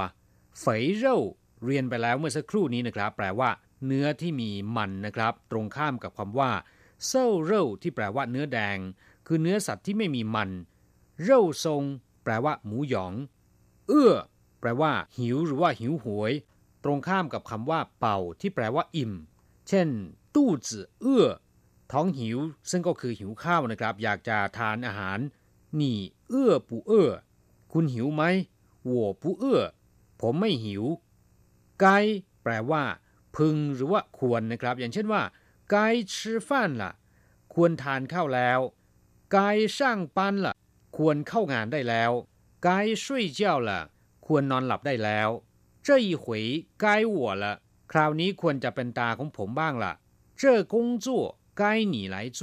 [0.59, 1.15] เฟยเร่
[1.63, 3.49] เรียนไปแล้วเมื่อสักครู่นี้นะครับ แปลว่า
[3.85, 6.51] เนื้อที่มีมันนะครับ ตรงข้ามกับคำว่า
[7.05, 8.77] เซลเร่ที่แปลว่าเนื้อแดง
[9.27, 10.49] คือเนื้อสัตว์ที่ไม่มีมัน
[11.21, 11.83] เร่าทรง
[12.23, 13.13] แปลว่า หมูหยอง
[13.87, 14.13] เอื้อ
[14.59, 16.33] แปลว่า หิวหรือว่าหิวหวย
[16.83, 19.13] ตรงข้ามกับคำว่า เป่า ที่แปลว่า อิ่ม
[19.67, 19.87] เช่น
[20.35, 21.25] ตู้จื่อเอื้อ
[21.91, 22.37] ท้องหิว
[22.69, 25.19] ซึ่งก็คือหิวข้าวนะครับ อยากจะทานอาหาร
[25.75, 27.11] หนี่เอื้อปูเอื้อ
[27.73, 28.23] คุณหิวไหม
[28.85, 29.61] หัวปูเอื้อ
[30.21, 30.83] ผมไม่หิว
[31.79, 31.85] ไก
[32.43, 32.83] แปลว่า
[33.36, 35.22] พึงหรือว่าควรนะครับ อย่างเช่นว่า
[35.70, 35.76] ไก
[36.12, 36.14] 吃
[36.48, 36.50] 饭
[36.82, 36.92] ละ
[37.54, 38.60] ควรทานข้าวแล้ว
[39.32, 39.38] ไก
[39.76, 39.78] 上
[40.16, 40.54] 班ละ
[40.96, 42.10] ควรเข้างานได้แล้ว
[42.64, 42.68] ไก
[43.02, 43.04] 睡
[43.38, 43.70] 觉了
[44.26, 45.28] ควรนอนหลับได้แล้ว
[45.86, 46.24] 这一回
[46.82, 46.84] 该
[47.16, 47.44] 我了
[47.92, 49.92] คราวนี้ควรจะเป็นตาของผมบ้างละ
[50.40, 50.42] 这
[50.72, 51.06] 工作
[51.60, 52.40] 该你来做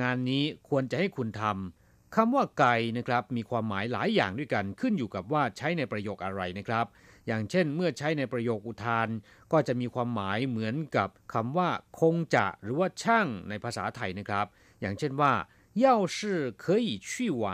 [0.00, 2.64] งานนี้ควรจะให้คุณทำคำว่าไก
[2.96, 6.86] นะครับ มีความหมายหลายอย่างด้วยกันขึ้นอยู่กับว่าใช้ในประโยคอะไรนะครับ
[7.28, 9.08] อย่างเช่น เมื่อใช้ในประโยคอุทาน
[9.52, 14.46] ก็จะมีความหมายเหมือนกับคำว่า คงจะ หรือว่าช่างในภาษาไทยนะครับ
[14.80, 15.32] อย่างเช่นว่า
[15.84, 16.18] 要是
[16.62, 17.08] 可以去
[17.42, 17.44] 玩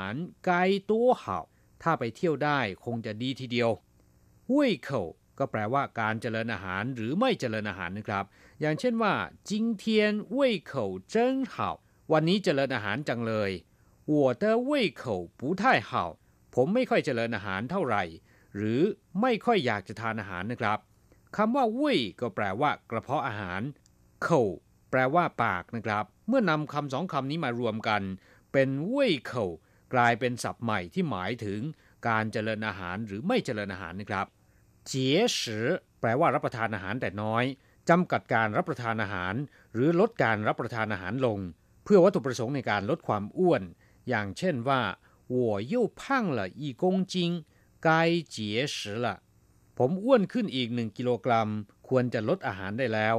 [0.48, 0.50] 该
[0.90, 1.24] 多好
[1.82, 3.70] ถ้าไปเที่ยวได้คงจะดีทีเดียว
[4.54, 4.54] 胃
[4.86, 4.88] 口
[5.38, 8.24] ก็แปลว่าการเจริญอาหารหรือไม่เจริญอาหารนะครับ
[8.60, 9.14] อย่างเช่นว่า
[9.48, 9.50] 今
[9.82, 9.84] 天
[10.36, 10.38] 胃
[10.70, 10.72] 口
[11.12, 11.14] 真
[11.52, 11.54] 好
[12.12, 13.50] วันนี้เจริญอาหารจังเลย
[14.12, 15.02] 我的胃口
[15.38, 15.90] 不太好
[16.54, 18.02] ผมไม่ค่อยเจริญอาหารเท่าไหร่
[18.55, 18.81] หรือ
[19.21, 20.79] ไม่ค่อยอยากจะทานอาหารนะครับ
[21.37, 23.61] คำว่าเว่ยก็แปลว่ากระเพาะอาหาร
[24.23, 24.41] เข่า
[24.91, 28.01] แปลว่าปากนะครับ เมื่อนำคำสองคำนี้มารวมกัน
[28.53, 29.45] เป็นเว่ยเข่า
[29.93, 31.61] กลายเป็นศัพท์ใหม่ที่หมายถึง
[32.07, 34.27] การเจริญอาหารหรือไม่เจริญอาหารนะครับ
[34.87, 35.67] เจี๋ยสือ
[35.99, 37.43] แปลว่ารับประทานอาหารแต่น้อย
[37.89, 39.33] จำกัดการรับประทานอาหาร
[39.73, 41.39] หรือลดการรับประทานอาหารลง
[41.83, 43.63] เพื่อวัตถุประสงค์ในการลดความอ้วน
[44.09, 44.81] อย่างเช่นว่า
[45.33, 45.35] 我
[47.87, 49.17] กายเจี๋ยสือละ
[49.77, 51.49] ผมอ้วนขึ้นอีกหนึ่งกิโลกรัม
[51.87, 53.15] ควรจะลดอาหารได้แล้ว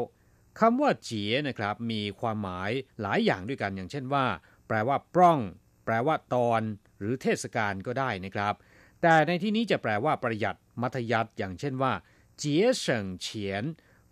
[0.61, 4.27] คำว่าเจี๋ยนะครับ มีความหมายหลายอย่างด้วยกันอย่างเช่นว่า
[4.69, 5.41] แปลว่าปล้อง
[5.85, 6.63] แปลว่าตอน
[6.99, 8.55] หรือเทศกาลก็ได้นะครับ
[9.03, 11.93] แต่ในที่นี้จะแปลว่าประหยัดมัธยัติอย่างเช่นว่า
[12.39, 13.65] เจี๋ยเฉิงเฉียน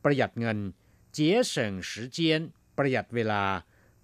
[0.04, 0.58] ประหยัดเงิน
[1.12, 2.40] เจี๋ยเฉิงสือเจียน
[2.78, 3.44] ประหยัดเวลา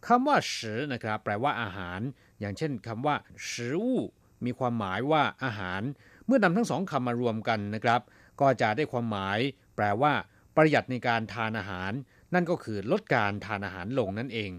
[0.06, 2.00] คำว่าสืนะครับ แปลว่าอาหาร
[2.40, 3.16] อย่างเช่นคำว่า
[3.50, 3.98] สือู่
[4.44, 5.82] มีความหมายว่าอาหาร
[6.30, 8.00] มื่อนำทั้งสองคำมารวมกันนะครับ
[8.40, 9.38] ก็จะได้ความหมาย
[9.76, 10.12] แปลว่า
[10.56, 11.92] ประหยัดในการทานอาหาร
[12.34, 14.50] นั่นก็คือลดการทานอาหารลงนั่นเอง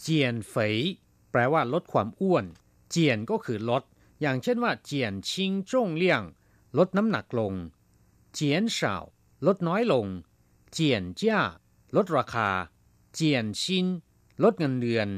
[0.00, 0.76] เจียนเฟย
[1.30, 2.44] แปลว่าลดความอ้วน
[2.90, 3.82] เจียนก็คือลด
[4.20, 6.22] อย่างเช่นว่า เจียนชิงจงเลี่ยง
[6.78, 7.54] ลดน้ำหนักลง
[8.34, 8.94] เจียนเฉา
[9.46, 10.06] ลดน้อยลง
[10.72, 11.40] เจียนจ้า
[11.96, 12.50] ลดราคา
[13.14, 13.86] เจียนชิน
[14.44, 15.08] ลดเงินเดือน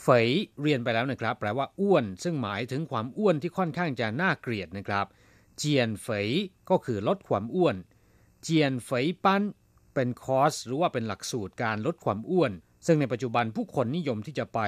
[0.00, 0.28] เฟย
[0.60, 5.06] เรียนไปแล้วนะครับ แปลว่าอ้วน ซึ่งหมายถึงความอ้วนที่ค่อนข้างจะน่าเกลียดนะครับ
[5.60, 6.28] เจียนเฟย
[6.70, 7.76] ก็คือลดความอ้วน
[8.42, 9.42] เจียนเฟยปั้น
[9.94, 12.52] เป็นคอร์สหรือว่าเป็นหลักสูตรการลดความอ้วน
[12.86, 14.60] ซึ่งในปัจจุบันผู้คนนิยมที่จะไป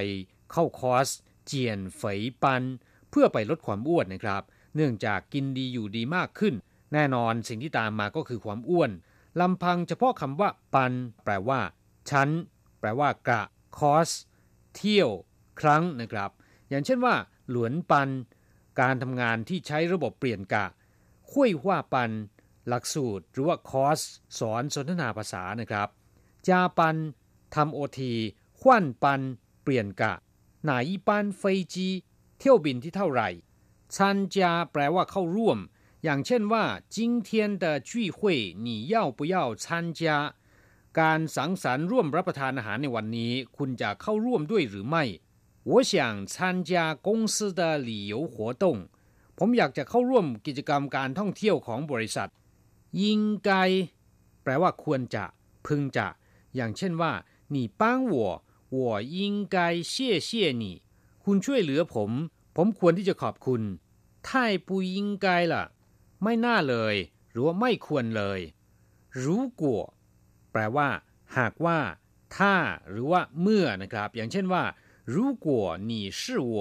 [0.52, 1.08] เข้าคอร์ส
[1.46, 2.62] 減肥班
[3.10, 4.42] เพื่อไปลดความอ้วนนะครับ
[4.76, 6.54] เนื่องจากกินดีอยู่ดีมากขึ้น
[6.92, 8.90] แน่นอนสิ่งที่ตามมาก็คือความอ้วน
[9.40, 10.92] ลำพังเฉพาะคำว่า 班
[11.24, 11.60] แปลว่า
[12.10, 12.28] ชั้น
[12.80, 13.42] แปลว่ากะ
[13.78, 14.10] คอร์ส
[14.76, 15.10] เที่ยว
[15.60, 16.30] ครั้งนะครับ
[16.68, 17.14] อย่างเช่นว่า
[17.50, 18.08] 輪班
[18.80, 20.66] การทำงานที่ใช้ระบบเปลี่ยนกะ
[21.33, 22.11] คุยว่าปัน
[22.67, 23.99] หลักสูตรหรือว่าคอร์ส
[24.39, 25.87] สอนสนทนาภาษานะครับ
[26.47, 26.95] จาปัน
[27.55, 28.13] ทำโอที
[28.59, 29.21] ขวั่นปัน
[29.63, 30.13] เปลี่ยนกะ
[30.63, 31.41] หนาอีปันเฟ
[31.73, 31.89] จี
[32.39, 33.29] เที่ยวบินที่เท่าไหร่
[33.95, 35.57] ชันจาแปลว่าเข้าร่วม
[36.03, 37.29] อย่างเช่นว่า今天
[37.63, 38.19] 的聚会
[38.65, 39.65] 你要不要参
[39.99, 40.01] 加
[40.99, 45.03] การสังสรรค์ร่วมรับประทานอาหารในวันนี้ คุณจะเข้าร่วมด้วยหรือไม่
[45.69, 45.93] 我想
[46.33, 46.35] 参
[46.69, 46.71] 加
[47.07, 48.65] 公司的旅游活动
[49.41, 52.29] ผมอยากจะเข้าร่วมกิจกรรมการท่องเที่ยวของบริษัท
[53.01, 53.03] 应
[53.47, 53.49] 该
[54.43, 55.23] แปลว่าควรจะ
[55.65, 56.07] พึงจะ
[56.55, 57.13] อย่างเช่นว่า
[57.53, 57.81] 你帮
[58.13, 58.15] 我
[58.77, 58.79] 我
[59.17, 59.19] 应
[59.55, 59.57] 该
[59.91, 59.93] 谢
[60.27, 60.29] 谢
[60.61, 60.63] 你
[61.23, 62.11] คุณช่วยเหลือผม
[62.55, 63.61] ผมควรที่จะขอบคุณ
[64.27, 64.29] 太
[64.67, 65.53] 不应该了
[66.23, 66.95] ไม่น่าเลย
[67.31, 68.39] หรือว่าไม่ควรเลย
[69.23, 69.25] 如
[69.61, 69.63] 果
[70.51, 70.89] แปลว่า
[71.37, 71.79] หากว่า
[72.35, 72.55] ถ้า
[72.89, 74.63] หรือว่า เมื่อนะครับ อย่างเช่นว่า
[75.13, 75.47] 如果
[75.89, 76.21] 你是
[76.53, 76.55] 我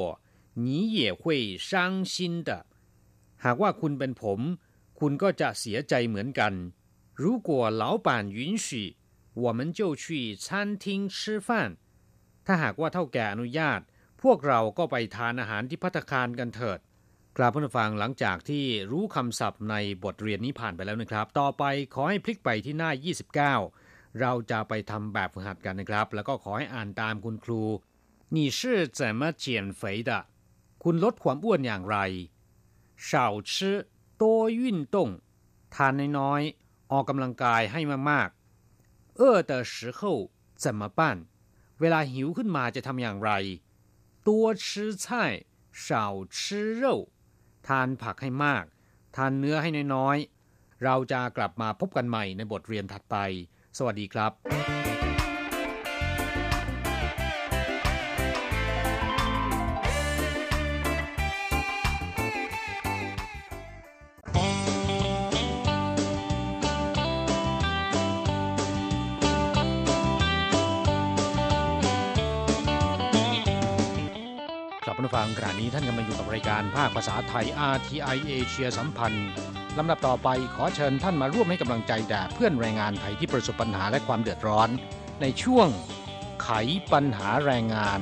[0.67, 0.69] 你
[0.99, 1.23] 也会
[1.59, 2.51] 伤心的
[3.45, 4.41] หากว่าคุณเป็นผม
[5.01, 6.53] คุณก็จะเสียใจเหมือนกัน
[7.23, 7.51] 如果
[7.83, 8.69] 老板允许
[9.45, 10.05] 我们就去
[10.45, 10.47] 餐
[10.83, 10.85] 厅
[11.17, 11.49] 吃饭
[12.47, 13.81] ถ้าหากว่าเท่าแก่อนุญาต
[14.23, 16.79] พวกเราก็ไปทานอาหารที่พัตคารกันเถิด
[17.37, 22.91] กราบผู้ฟังหลังจากที่รู้คำศัพท์ในบทเรียนนี้ผ่านไปแล้วนะครับ ต่อไปขอให้พลิกไปที่หน้า
[23.57, 27.63] 29 เราจะไปทำแบบฝึกหัดกันนะครับ แล้วก็ขอให้อ่านตามคุณครู
[28.35, 28.61] 你是
[28.99, 29.45] 怎么减
[29.81, 30.11] 肥的
[30.83, 31.99] คุณลดความอ้วนอย่างไร
[33.09, 33.53] 少吃
[34.21, 34.97] 多运动
[35.75, 39.21] ทานน้อยๆออกกำลังกายให้มากๆ饿
[39.51, 40.01] 的时候
[40.63, 41.01] 怎么办
[41.81, 43.31] เวลาหิวขึ้นมาจะทำอย่างไร
[44.27, 44.29] 多
[44.65, 44.65] 吃
[45.03, 45.05] 菜
[45.85, 45.89] 少
[46.37, 46.37] 吃
[46.83, 46.85] 肉
[47.67, 48.65] ทานผักให้มาก
[49.17, 53.17] ทานเนื้อให้น้อยๆ เราจะกลับมาพบกันใหม่ในบทเรียนถัดไป
[53.79, 54.90] สวัสดีครับ
[75.04, 79.28] ลับมาฟังขณะนี้ท่านกำลังอยู่กับรายการภาคภาษาไทย RTI เอเชียสัมพันธ์
[79.78, 84.70] ลำดับต่อไปขอเชิญท่านมาร่วมให้กำลังใจแด่เพื่อนแรงงานไทยที่ประสบปัญหาและความเดือดร้อน
[85.22, 85.68] ในช่วง
[86.44, 86.50] ไข
[86.92, 88.02] ปัญหาแรงงาน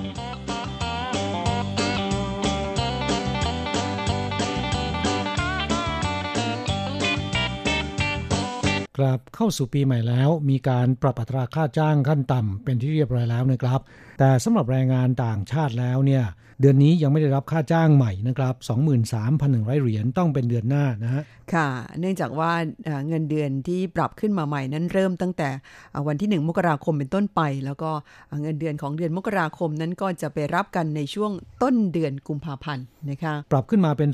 [9.03, 13.79] กลับเข้าสู่ปีใหม่แล้ว มีการปรับอัตราค่าจ้างขั้นต่ำเป็นที่เรียบร้อยแล้วนะครับ
[14.19, 16.23] แต่สำหรับแรงงานต่างชาติแล้วเนี่ย
[16.61, 18.55] เดือนนี้ยังไม่ได้รับค่าจ้างใหม่นะครับ
[19.19, 21.67] 23,100 เหรียญต้องเป็นเดือนหน้านะฮะค่ะ
[21.99, 22.51] เนื่องจากว่า
[22.85, 25.49] เอ่อเงินเดือนที่ปรับขึ้นมาใหม่นั้นเริ่มตั้งแต่
[25.91, 27.91] เอ่อวันที่ 1 มกราคมเป็นต้นไป แล้วก็
[28.27, 31.31] เอ่อเงินเดือนของเดือนมกราคมนั้นก็จะไปรับกันในช่วง
[31.63, 34.09] ต้นเดือนกุมภาพันธ์นะคะปรับขึ้นมาเป็น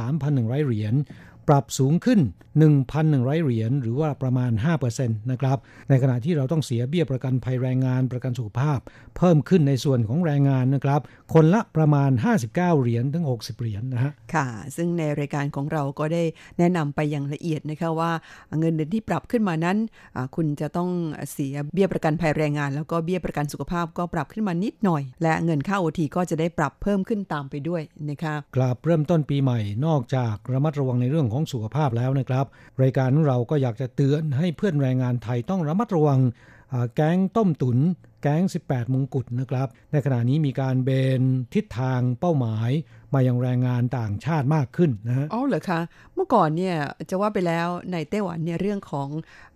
[0.00, 0.94] 23,100 เหรียญ
[1.48, 2.20] ปรับสูงขึ้น
[2.62, 4.52] 1,100 เหรียญหรือว่าประมาณ
[4.90, 8.78] 5%นะครับ ในขณะที่เราต้องเสียเบี้ยประกันภัยแรงงานประกันสุขภาพ
[9.16, 11.00] เพิ่มขึ้นในส่วนของแรงงานนะครับ
[11.34, 12.10] คนละประมาณ
[12.44, 16.22] 59 เหรียญถึง 60 เหรียญนะฮะ ค่ะ ซึ่งในรายการของเราก็ได้
[16.58, 18.12] แนะนำไปอย่างละเอียดนะคะว่า
[18.58, 19.76] เงินเดือนที่ปรับขึ้นมานั้น
[20.16, 20.90] อ่าคุณจะต้อง
[21.32, 32.46] เสียเบี้ยประกันภัยแรงงาน แล้วก็เบี้ยประกันสุขภาพก็ปรับขึ้นมานิดหน่อย และเงินค่าโอทีก็จะได้ปรับเพิ่มขึ้นตามไปด้วยนะคะ กลับเริ่มต้นปีใหม่นอกจากระมัดระวังในเรื่องของสุขภาพแล้วนะครับ
[32.82, 36.20] รายการเราก็อยากจะเตือนให้เพื่อนแรงงานไทยต้องระมัดระวัง
[36.94, 37.78] แก๊งต้มตุน
[38.22, 41.22] แก๊ง 18 มงกุฎนะครับ ในขณะนี้มีการเบน
[41.54, 42.70] ทิศทางเป้าหมาย
[43.14, 45.80] มายังแรงงานต่างชาติมากขึ้นนะฮะอ๋อเหรอคะ
[46.14, 46.76] เมื่อก่อนเนี่ย
[47.10, 49.08] จะว่าไปแล้วในไต้หวันเนี่ยเรื่องของ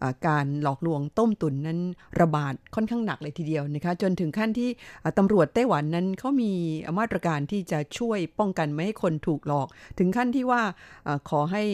[0.03, 1.79] อการหลอกลวงต้มตุ๋นนั้น
[2.21, 4.71] ระบาดค่อนข้างหนักเลยทีเดียวนะคะจนถึงขั้นที่
[5.03, 6.53] อ่าตำรวจไต้หวันนั้นเขามี
[6.99, 9.68] มาตรการที่จะช่วยป้องกันไม่ให้คนถูกหลอก
[9.99, 10.62] ถึงขั้นที่ว่า
[11.07, 11.64] อขอให้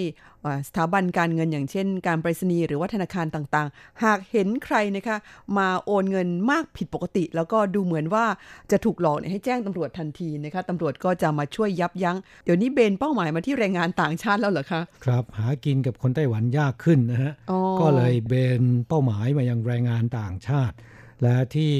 [0.68, 5.16] สถาบันการเงินอย่างเช่น การไปรษณีย์หรือว่าธนาคารต่างๆ หากเห็นใครนะคะ
[5.58, 8.24] มาโอนเงินมากผิดปกติ แล้วก็ดูเหมือนว่า
[8.70, 20.76] จะถูกหลอกเนี่ยให้แจ้งตำรวจทันทีนะคะตำรวจก็จะมาช่วยยับยั้ง เดี๋ยวนี้เบนเป้าหมายมาที่แรงงานต่างชาติแล้วเหรอคะ ครับ หากินกับคนไต้หวันยากขึ้นนะฮะอ๋อก็เลยเบนเป้าหมายมายังแรงงานต่างชาติ
[21.22, 21.72] และที่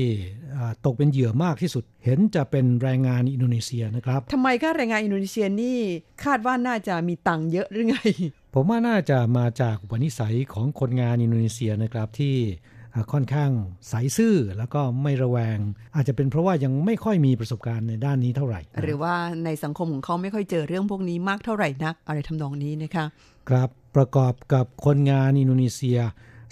[0.57, 5.79] อ่าตกเป็นเหยื่อมากที่สุด เห็นจะเป็นแรงงานอินโดนีเซียนะครับทำไมคะแรงงานอินโดนีเซียนี่
[6.25, 7.97] คาดว่าน่าจะมีตังค์เยอะหรือไง
[8.55, 12.74] ผมว่าน่าจะมาจากอุปนิสัยของคนงานอินโดนีเซียนะครับที่อ่า
[13.13, 13.51] ค่อนข้าง
[13.89, 15.59] ใสซื่อแล้วก็ไม่ระแวง
[15.95, 23.07] อาจจะเป็นเพราะว่ายังไม่ค่อยมีประสบการณ์ในด้านนี้เท่าไหร่นะหรือว่าในสังคมของเขาไม่ค่อยเจอเรื่องพวกนี้มากเท่าไหร่นัก อะไรทำนองนี้นะคะ
[23.49, 25.99] ครับประกอบกับคนงานอินโดนีเซีย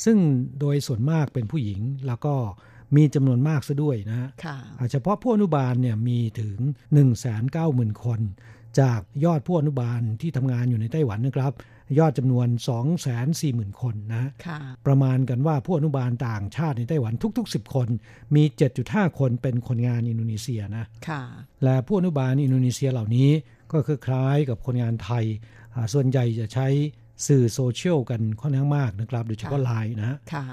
[0.05, 0.16] ซึ่ง
[0.61, 2.35] โดยส่วนมากเป็นผู้หญิงแล้วก็
[2.96, 6.57] มีจำนวนมากซะด้วยนะฮะค่ะอ่าเฉพาะผู้อนุบาลเนี่ยมีถึง
[7.31, 8.20] 190,000 คน
[8.81, 11.52] จากยอดผู้อนุบาลที่ทำงานอยู่ในไต้หวันนะครับ
[11.98, 12.48] ยอดจำนวน
[13.10, 17.88] 240,000 คนนะค่ะประมาณกันว่าผู้อนุบาลต่างชาติในไต้หวันทุก ๆ 10 คน
[18.34, 18.42] มี
[18.80, 21.22] 7.5 คนเป็นคนงานอินโดนีเซียนะค่ะ
[21.64, 23.30] และผู้อนุบาลอินโดนีเซียเหล่านี้
[23.72, 25.24] ก็คือคล้ายกับคนงานไทย
[25.74, 26.68] อ่าส่วนใหญ่จะใช้
[27.26, 30.44] สื่อโซเชียลกันค่อนข้างมากนะครับ โดยเฉพาะไลน์นะฮะค่ะ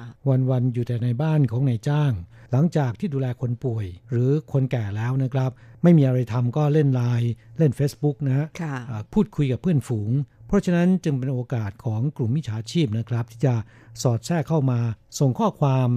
[0.49, 2.13] วันๆอยู่แต่ในบ้านของนายจ้าง
[2.51, 5.51] หลังจากที่ดูแลคนป่วย หรือคนแก่แล้วนะครับ
[5.83, 10.11] ไม่มีอะไรทำก็เล่นไลน์เล่น Facebook นะฮะค่ะอ่าพูดคุยกับเพื่อนฝูง
[10.49, 13.55] เพราะฉะนั้นจึงเป็นโอกาสของกลุ่มมิจฉาชีพนะครับ ที่จะ
[14.01, 14.79] สอดแทรกเข้ามา
[15.19, 15.89] ส่งข้อความ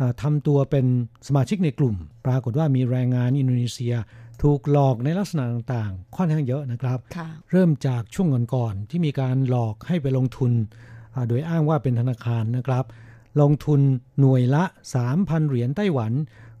[0.00, 0.86] อ่าทำตัวเป็น
[1.26, 1.94] สมาชิกในกลุ่ม
[2.26, 3.94] ปรากฏว่ามีแรงงานอินโดนีเซีย
[4.42, 10.52] ถูกหลอกในลักษณะต่างๆ ค่อนข้างเยอะนะครับค่ะเริ่มจากช่วงก่อนๆที่มีการหลอกให้ไปลงทุน
[11.14, 12.84] อ่าโดยอ้างว่าเป็นธนาคารนะครับ
[13.40, 13.80] ลงทุน
[14.20, 14.64] หน่วยละ
[15.06, 16.12] 3,000 เหรียญไต้หวัน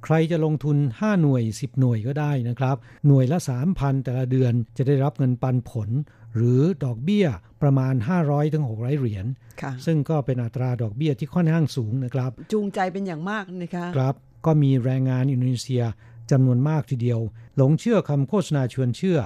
[0.08, 3.38] ใครจะลงทุน 5 หน่วย 10 หน่วยก็ได้นะครับ หน่วยละ
[3.70, 5.88] 3,000 แต่ละเดือนจะได้รับเงินปันผล
[6.34, 7.26] หรือดอกเบี้ย
[7.62, 9.26] ประมาณ 500ถึง600 เหรียญ
[9.62, 14.14] ค่ะซึ่งก็เป็นอัตราดอกเบี้ยที่ค่อนข้างสูงนะครับ จูงใจเป็นอย่างมากนะคะครับ
[14.46, 15.84] ก็มีแรงงานอินโดนีเซีย
[16.30, 17.20] จำนวนมากทีเดียว
[17.56, 19.18] หลงเชื่อคำโฆษณาชวนเชื่อ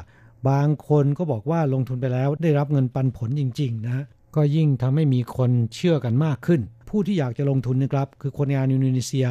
[0.49, 4.05] บางคนก็บอกว่าลงทุนไปแล้วได้รับเงินปันผลจริง ๆ นะฮะ
[4.37, 9.27] ก็ยิ่งทำให้มีคนเชื่อกันมากขึ้น ผู้ที่อยากจะลงทุนนะครับ คือคนงานอินโดนีเซีย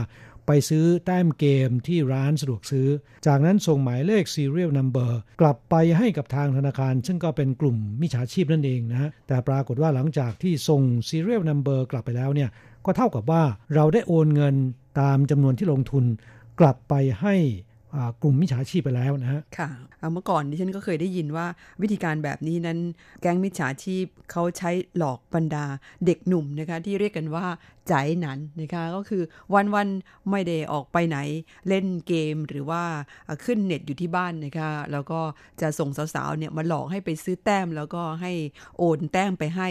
[0.52, 2.88] ไปซื้อแต้มเกมที่ร้านสะดวกซื้อ
[3.28, 12.50] จากนั้นส่งหมายเลข serial number กลับไปให้กับทางธนาคาร ซึ่งก็เป็นกลุ่มมิจฉาชีพนั่นเองนะฮะแต่ปรากฏว่าหลังจากที่ส่ง serial number กลับไปแล้วเนี่ย
[12.86, 13.44] ก็เท่ากับว่า
[13.76, 14.56] เราได้โอนเงิน
[15.00, 16.06] ตามจำนวนที่ลงทุน
[16.60, 17.36] กลับไปให้
[18.22, 19.70] กลุ่มมิจฉาชีพไปแล้วนะฮะ ค่ะ
[20.02, 21.48] อ่าเมื่อก่อนดิฉันก็เคยได้ยินว่า
[21.82, 22.80] วิธีการแบบนี้นั้น
[23.22, 25.66] แก๊งมิจฉาชีพเขาใช้หลอกบรรดา
[26.06, 27.46] เด็กหนุ่มนะคะที่เรียกกันว่า
[27.90, 29.24] ใจนั้นนะคะก็คือ
[29.54, 31.18] วันๆไม่ได้ออกไปไหน
[31.68, 32.84] เล่นเกมหรือว่า
[33.46, 35.20] ขึ้นเน็ตอยู่ที่บ้านนะคะแล้วก็
[35.62, 38.32] จะส่งสาวๆเนี่ยมาหลอกให้ไปซื้อแต้ม แล้วก็ให้
[38.78, 39.68] โอนแต้มไปให้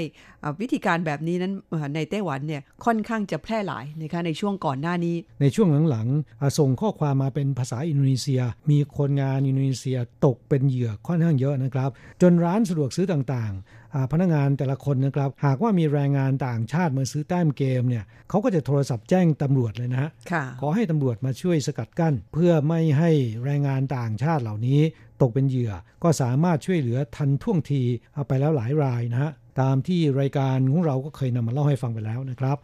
[0.61, 1.53] วิธีการแบบนี้นั้น
[1.95, 8.41] ในไต้หวันเนี่ยค่อนข้างจะแพร่หลายนะคะในช่วงก่อนหน้านี้ ในช่วงหลังๆส่งข้อความมาเป็นภาษาอินโดนีเซีย
[8.71, 11.91] มีคนงานอินโดนีเซียตกเป็นเหยื่อค่อนข้างเยอะนะครับ
[12.23, 13.78] จนร้านสะดวกซื้อต่างๆ
[14.13, 20.11] พนักงานแต่ละคนนะครับ หากว่ามีแรงงานต่างชาติมาซื้อแต้มเกมเนี่ยเขาก็จะโทรศัพท์แจ้งตำรวจเลยนะฮะ
[20.61, 23.11] ขอให้ตำรวจมาช่วยสกัดกั้น เพื่อไม่ให้
[23.45, 24.81] แรงงานต่างชาติเหล่านี้
[25.23, 25.73] ตกเป็นเหยื่อ
[26.03, 27.83] ก็สามารถช่วยเหลือทันท่วงที
[28.15, 32.57] เอาไปแล้วหลายรายนะฮะตามที่รายการของเราก็เคยนำมาเล่าให้ฟังไปแล้วนะครับ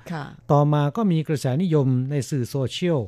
[0.52, 3.00] ต่อมาก็มีกระแสนิยมในสื่อโซเชียล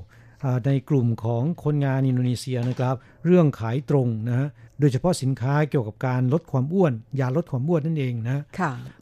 [0.67, 2.95] ในกลุ่มของคนงานอินโดนีเซียนะครับ
[3.27, 4.49] เรื่องขายตรงนะฮะ
[4.81, 8.43] โดยเฉพาะสินค้าเกี่ยวกับการลดความอ้วน ยาลดความอ้วนนั่นเองนะ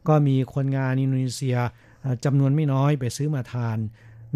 [0.08, 1.56] ก็มีคนงานอินโดนีเซีย
[2.24, 3.78] จำนวนไม่น้อยไปซื้อมาทาน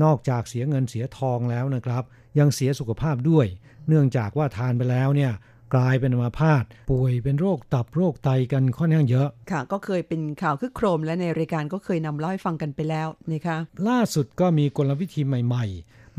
[0.03, 2.03] นอกจากเสียเงินเสียทองแล้วนะครับ
[2.39, 3.47] ยังเสียสุขภาพด้วย
[3.89, 5.33] เนื่องจากว่าทานไปแล้วเนี่ย
[5.75, 15.67] กลายเป็นอัมาพาตป่วยเป็นโรคตับโรคไตกันค่อนข้างเยอะ ค่ะ ก็เคยเป็นข่าวคึกโครมและในรายการก็เคยนำเล่าให้ฟังกันไปแล้วนะคะล่าสุดก็มีกลวิธีใหม่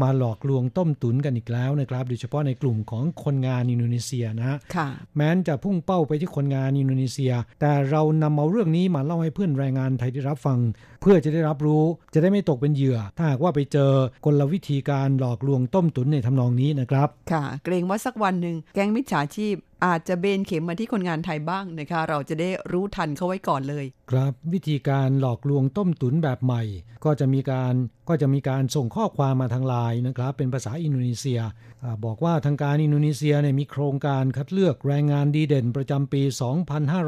[0.04, 10.60] มาหลอกลวงต้มตุ๋นกันอีกแล้วนะครับ โดยเฉพาะในกลุ่มของคนงานอินโดนีเซียนะค่ะแม้นจะพุ่งเป้าไปที่คนงานอินโดนีเซีย แต่เรานำเอาเรื่องนี้มาเล่าให้เพื่อนแรงงานไทยได้รับฟัง
[11.02, 11.84] เพื่อจะได้รับรู้
[12.14, 13.91] จะได้ไม่ตกเป็นเหยื่อ ถ้าหากว่าไปเจอ
[14.26, 26.63] กลวิธีการหลอกลวงต้มตุ๋นในทำนองนี้นะครับ ค่ะ เกรงว่าสักวันหนึ่งแก๊งมิจฉาชีพ อาจจะเบนเข็มมาที่คนงานไทยบ้างนะคะ เราจะได้รู้ทันเขาไว้ก่อนเลย ครับวิธีการหลอกลวงต้มตุ๋นแบบใหม่
[27.05, 27.73] ก็จะมีการ
[28.09, 31.39] ก็จะมีการส่งข้อความมาทางไลน์นะครับ เป็นภาษาอินโดนีเซีย
[31.84, 36.21] อบอกว่าทางการอินโดนีเซียเนี่ยมีโครงการคัดเลือกแรงงานดีเด่นประจำปี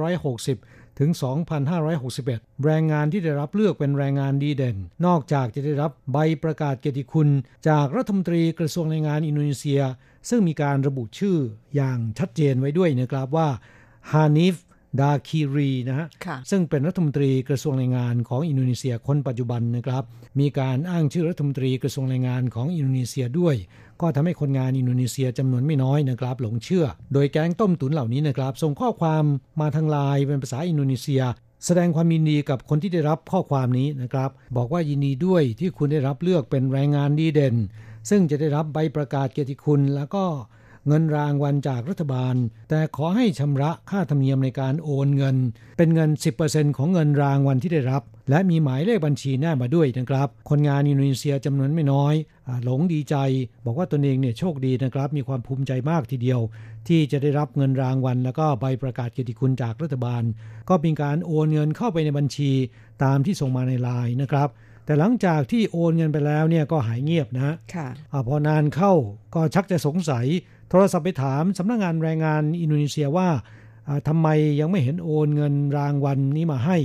[0.07, 1.09] 2560 ถึง
[1.87, 7.29] 2561 แรงงานที่ได้รับเลือกเป็นแรงงานดีเด่น นอกจากจะได้รับใบประกาศเกียรติคุณ
[7.69, 9.81] จากรัฐมนตรีกระทรวงแรงงานอินโดนีเซีย
[10.29, 11.37] ซึ่งมีการระบุชื่อ
[11.75, 13.47] อย่างชัดเจนไว้ด้วยนะครับว่า
[14.11, 14.55] ฮานิฟ
[14.99, 16.07] ดาคีรีนะฮะ
[16.49, 20.03] ซึ่งเป็นรัฐมนตรีกระทรวงแรงงานของอินโดนีเซียคนปัจจุบันนะครับ
[20.39, 23.55] มีการอ้างชื่อรัฐมนตรีกระทรวงแรงงานของอินโดนีเซียด้วย
[24.01, 29.23] ก็ทำให้คนงานอินโดนีเซียจำนวนไม่น้อยนะครับ หลงเชื่อ โดยแก๊งต้มตุ๋นเหล่านี้นะครับ ส่งข้อความ
[29.61, 31.21] มาทางไลน์เป็นภาษาอินโดนีเซีย
[31.65, 37.55] แสดงความยินดีกับคนที่ได้รับข้อความนี้นะครับ บอกว่ายินดีด้วยที่คุณได้รับเลือกเป็นแรงงานดีเด่น
[38.09, 40.25] ซึ่งจะได้รับใบประกาศเกียรติคุณ แล้วก็
[40.87, 42.35] เงินรางวัลจากรัฐบาล
[42.69, 45.37] แต่ขอให้ชำระค่าธรรมเนียมในการโอนเงิน
[45.77, 46.09] เป็นเงิน
[46.43, 52.13] 10%ของเงินรางวัลที่ได้รับ และมีหมายเลขบัญชีแนบมาด้วยนะครับ คนงานอินโดนีเซียจำนวนไม่น้อย
[52.63, 53.15] หลงดีใจ
[53.65, 56.39] บอกว่าตนเองเนี่ยโชคดีนะครับ มีความภูมิใจมากทีเดียว
[56.87, 60.23] ที่จะได้รับเงินรางวัล แล้วก็ใบประกาศเกียรติคุณจากรัฐบาล
[60.69, 62.51] ก็เป็นการโอนเงินเข้าไปในบัญชี
[63.03, 64.49] ตามที่ส่งมาในไลน์นะครับ
[64.85, 67.87] แต่หลังจากที่โอนเงินไปแล้วเนี่ยก็หายเงียบนะค่ะ
[68.27, 68.93] พอนานเข้า
[69.35, 70.25] ก็ชักจะสงสัย
[70.69, 73.29] โทรศัพท์ไปถามสำนักงงานแรงงานอินโดนีเซียว่า
[74.07, 74.27] ทำไม
[74.59, 76.77] ยังไม่เห็นโอนเงินรางวัลนี้มาให้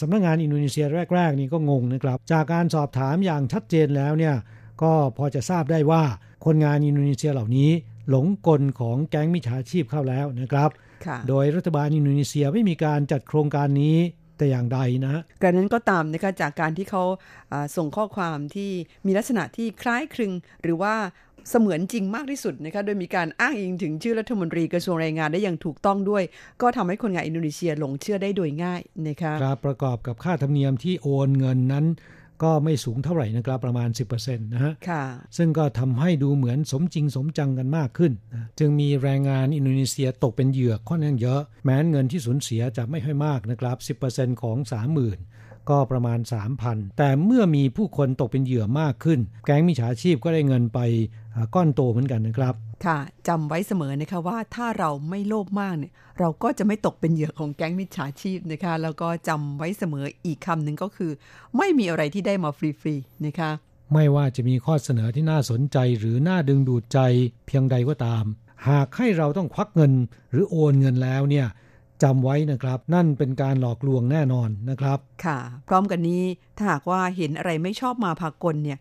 [0.00, 4.34] สำนักงงานอินโดนีเซียแรก ๆ นี่ก็งงนะครับ จากการสอบถามอย่างชัดเจนแล้วเนี่ย
[4.82, 6.02] ก็พอจะทราบได้ว่า
[6.44, 7.70] คนงานอินโดนีเซียเหล่านี้
[8.10, 10.70] หลงกลของแก๊งมิจฉาชีพเข้าแล้วนะครับ
[11.28, 13.98] โดยรัฐบาลอินโดนีเซียไม่มีการจัดโครงการนี้
[14.40, 17.02] แต่อย่างใดนะกระนั้นก็ตามนะคะจากการที่เขา
[17.76, 18.70] ส่งข้อความที่
[19.06, 20.32] มีลักษณะที่คล้ายคลึง
[20.62, 20.94] หรือว่า
[21.50, 26.22] เสมือนจริงมากที่สุดนะคะโดยมีการอ้างอิงถึงชื่อรัฐมนตรีกระทรวงแรงงานได้อย่างถูกต้องด้วย
[26.62, 31.86] ก็ทำให้คนงานอินโดนีเซียหลงเชื่อได้โดยง่ายนะคะครับประกอบกับค่าธรรมเนียมที่โอนเงินนั้น
[32.42, 34.72] ก็ไม่สูงเท่าไหร่นะครับประมาณ 10%นะฮะ
[35.36, 43.76] ซึ่งก็ทำให้ดูเหมือนสมจริงสมจังกันมากขึ้นนะจึงมีแรงงานอินโดนีเซียตกเป็นเหยื่อค่อนข้างเยอะ แม้นเงินที่สูญเสียจะไม่ค่อยมากนะครับ
[44.10, 44.56] 10%ของ
[45.12, 46.18] 30,000 ก็ประมาณ
[46.58, 50.78] 3,000 แต่เมื่อมีผู้คนตกเป็นเหยื่อมากขึ้น แก๊งมิจฉาชีพก็ได้เงินไป
[51.54, 52.54] ก้อนโตเหมือนกันนะครับ
[52.86, 61.10] ค่ะจำไว้เสมอนะคะว่าถ้าเราไม่โลภมากเนี่ยเราก็จะไม่ตกเป็นเหยื่อของแก๊งมิจฉาชีพนะคะแล้วก็จำไว้เสมออีกคำหนึ่งก็คือ
[61.56, 63.50] ไม่มีอะไรที่ได้มาฟรีๆนะคะ
[63.92, 66.98] ไม่ว่าจะมีข้อเสนอที่น่าสนใจหรือน่าดึงดูดใจ
[67.46, 68.24] เพียงใดก็ตาม
[68.68, 69.92] หากให้เราต้องควักเงิน
[70.30, 71.46] หรือโอนเงินแล้วเนี่ย
[72.02, 76.22] จำไว้นะครับ นั่นเป็นการหลอกลวงแน่นอนนะครับ ค่ะ พร้อมกันนี้
[76.56, 78.78] ถ้าหากว่าเห็นอะไรไม่ชอบมาพากลเนี่ย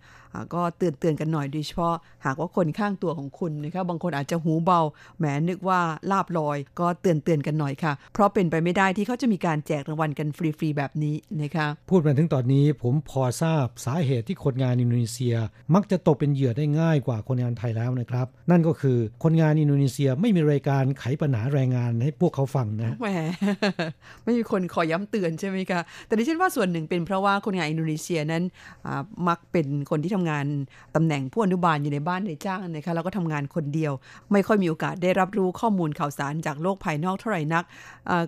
[0.54, 4.80] ก็เตือนเตือนกันหน่อยโดยเฉพาะหากว่าคนข้างตัวของคุณนะคะบางคนอาจจะหูเบา
[5.18, 15.36] แหมนึกว่าลาบลอย ก็เตือนเตือนกันหน่อยค่ะ เพราะเป็นไปไม่ได้ที่เขาจะมีการแจกรางวัลกันฟรีๆแบบนี้นะคะพูดมาถึงตอนนี้ผมพอทราบสาเหตุที่คนงานอินโดนีเซีย
[15.76, 23.08] มักจะตกเป็นเหยื่อได้ง่ายกว่าคนงานไทยแล้วนะครับ นั่นก็คือคนงานอินโดนีเซียไม่มีรายการไขปัญหาแรงงานให้พวกเขาฟังนะแหม
[24.24, 28.44] ไม่มีคนคอยย้ำเตือนใช่ไหมคะแต่ดิฉันว่าส่วนหนึ่งเป็นเพราะว่าคนงานอินโดนีเซียนั้น
[29.28, 30.46] มักเป็นคนที่ทำงาน
[30.96, 33.94] ตำแหน่งผู้อนุบาลอยู่ในบ้านในจ้างนะคะแล้วก็ทำงานคนเดียว
[34.32, 37.64] ไม่ค่อยมีโอกาสได้รับรู้ข้อมูลข่าวสารจากโลกภายนอกเท่าไหร่นัก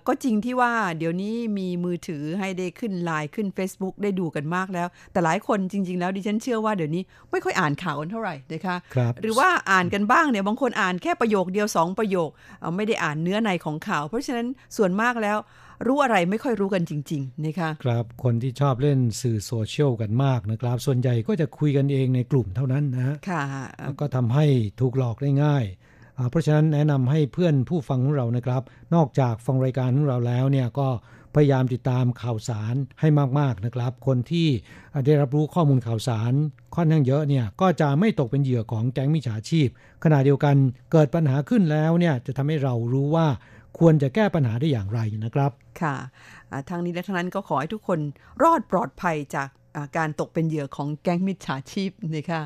[0.08, 12.30] ก็จริงที่ว่าเดี๋ยวนี้มีมือถือให้ได้ขึ้นไลน์ขึ้น Facebook ได้ดูกันมากแล้ว แต่หลายคนจริง ๆ แล้วดิฉันเชื่อว่าเดี๋ยวนี้ไม่ค่อยอ่านข่าวกันเท่าไหร่นะคะคหรือว่าอ่านกันบ้างเนี่ยบางคนอ่านแค่ประโยคเดียว 2 ประโยค
[12.76, 15.38] ไม่ได้อ่านเนื้อในของข่าว เพราะฉะนั้นส่วนมากแล้ว
[15.88, 23.44] รู้อะไรไม่ค่อยรู้กันจริง ๆ นะคะ ครับคนที่ชอบเล่นสื่อโซเชียลกันมากนะครับ ส่วนใหญ่ก็จะคุยกันเองในกลุ่มเท่านั้นนะค่ะ
[24.00, 24.46] ก็ทำให้
[24.80, 25.66] ถูกหลอกได้ง่าย
[26.30, 28.62] เพราะฉะนั้นแนะนำให้เพื่อนผู้ฟังของเรานะครับ
[28.96, 30.88] นอกจากฟังรายการของเราแล้วเนี่ยก็
[31.36, 33.08] พยายามติดตามข่าวสารให้
[33.40, 34.48] มากๆนะครับ คนที่
[35.06, 36.34] ได้รับรู้ข้อมูลข่าวสาร
[36.76, 39.68] ค่อนข้างเยอะเนี่ยก็จะไม่ตกเป็นเหยื่อของแก๊งมิจฉาชีพ
[40.04, 40.56] ขณะเดียวกัน
[40.92, 43.28] เกิดปัญหาขึ้นแล้วเนี่ยจะทำให้เรารู้ว่า
[43.80, 45.96] ควรจะแก้ปัญหาได้อย่างไรนะครับ ค่ะ
[46.70, 48.00] ทางนี้และทั้งนั้นก็ขอให้ทุกคน
[48.44, 49.48] รอดปลอดภัยจาก
[49.98, 52.42] การตกเป็นเหยื่อของแก๊งมิจฉาชีพนะคะ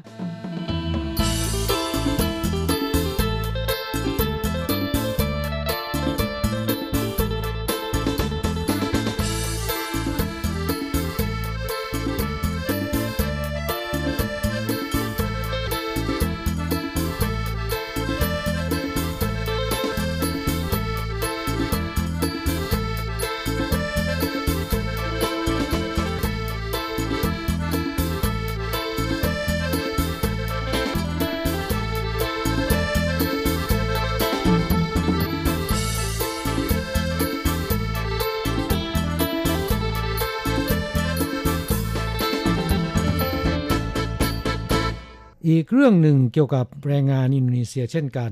[45.48, 48.32] อีกเรื่องหนึ่งเกี่ยวกับแรงงานอินโดนีเซียเช่นกัน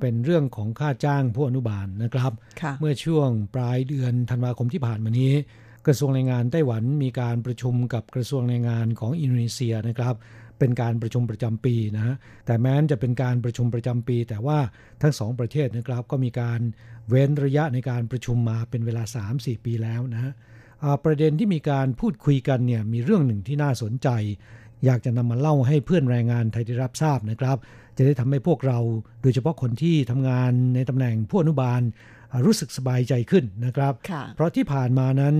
[0.00, 2.32] เป็นเรื่องของค่าจ้างผู้อนุบาลนะครับ
[2.80, 5.32] เมื่อช่วงปลายเดือนธันวาคมที่ผ่านมานี้
[5.86, 10.14] กระทรวงแรงงานไต้หวันมีการประชุมกับกระทรวงแรงงานของอินโดนีเซียนะครับ
[10.58, 12.16] เป็นการประชุมประจำปีนะ
[12.46, 14.58] แต่แม้นจะเป็นการประชุมประจำปี แต่ว่า
[15.02, 16.60] ทั้งสองประเทศนะครับก็มีการ
[17.08, 19.02] เว้นระยะในการประชุมมาเป็นเวลา
[19.34, 20.32] 3-4 ปีแล้วนะ
[21.04, 24.08] ประเด็นที่มีการพูดคุยกันเนี่ยมีเรื่องหนึ่งที่น่าสนใจ
[24.84, 27.56] อยากจะนำมาเล่าให้เพื่อนแรงงานไทยได้รับทราบนะครับ
[27.96, 28.78] จะได้ทำให้พวกเรา
[29.22, 31.80] โดยเฉพาะคนที่ทำงานในตำแหน่งผู้อนุบาล
[32.46, 33.94] รู้สึกสบายใจขึ้นนะครับ
[34.36, 35.36] เพราะที่ผ่านมานั้น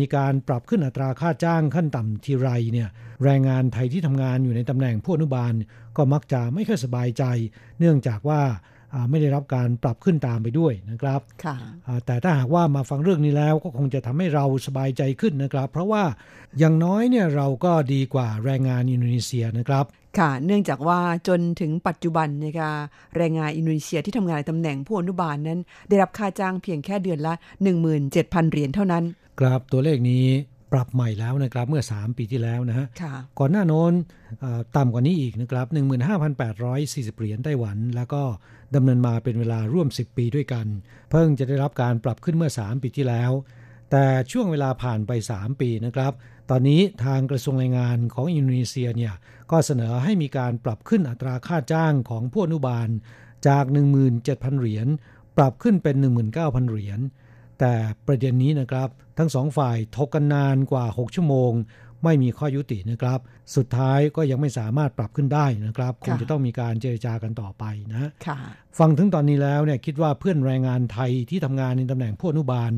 [0.00, 2.88] มีการปรับขึ้นอัตราค่าจ้างขั้นต่ำทีไรเนี่ย
[3.24, 5.52] แรงงานไทยที่ทำงานอยู่ในตำแหน่งผู้อนุบาล
[5.96, 7.24] ก็มักจะไม่ค่อยสบายใจ
[7.78, 8.40] เนื่องจากว่า
[9.10, 11.20] ไม่ได้รับการปรับขึ้นตามไปด้วยนะครับ
[12.06, 16.02] แต่ถ้าหากว่ามาฟังเรื่องนี้แล้วก็คงจะทำให้เราสบายใจขึ้นนะครับ เพราะว่า
[16.58, 19.84] อย่างน้อยเนี่ยเราก็ดีกว่าแรงงานอินโดนีเซียนะครับ
[20.18, 22.72] ค่ะ เนื่องจากว่าจนถึงปัจจุบันนะคะ
[23.16, 27.34] แรงงานอินโดนีเซียที่ทำงานในตำแหน่งผู้อนุบาลนั้น ได้รับค่าจ้างเพียงแค่เดือนละ
[27.92, 29.04] 17,000 เหรียญเท่านั้น
[29.40, 30.24] ครับตัวเลขนี้
[30.72, 32.86] ปรับใหม่แล้วนะครับเมื่อ 3 ปีที่แล้วนะฮะ
[33.38, 33.92] ก่อนหน้าโน้น
[34.76, 35.66] ต่ำกว่านี้อีกนะครับ
[36.42, 38.22] 15,840 เหรียญไต้หวันแล้วก็
[38.76, 40.66] ดำเนินมาเป็นเวลาร่วม 10 ปีด้วยกัน
[41.10, 43.30] เพิ่งจะได้รับการปรับขึ้นเมื่อ 3 ปีที่แล้ว
[43.90, 46.12] แต่ช่วงเวลาผ่านไป 3 ปีนะครับ
[46.50, 49.14] ตอนนี้ทางกระทรวงแรงงานของอินโดนีเซียเนี่ย
[49.50, 52.88] ก็เสนอให้มีการปรับขึ้นอัตราค่าจ้างของผู้อนุบาล
[53.46, 53.64] จาก
[54.12, 54.86] 17,000 เหรียญ
[55.36, 55.96] ปรับขึ้นเป็น
[56.32, 57.00] 19,000 เหรียญ
[57.60, 57.74] แต่
[58.06, 61.52] ประเด็นนี้นะครับ ทั้งสองฝ่ายทกกันนานกว่า 6 ชั่วโมง
[62.04, 63.18] ไม่มีข้อยุตินะครับ
[63.56, 68.10] สุดท้ายก็ยังไม่สามารถปรับขึ้นได้นะครับคงจะต้องมีการเจรจากันต่อไปนะ
[68.78, 72.70] ฟังถึงตอนนี้แล้วเนี่ยคิดว่าเพื่อนแรงงานไทยที่ทำงานในตำแหน่งผู้อนุบาล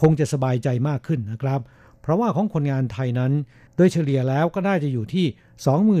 [0.00, 1.60] คงจะสบายใจมากขึ้นนะครับ
[2.02, 3.32] เพราะว่าของคนงานไทยนั้น
[3.76, 5.26] โดยเฉลี่ยแล้วก็ได้จะอยู่ที่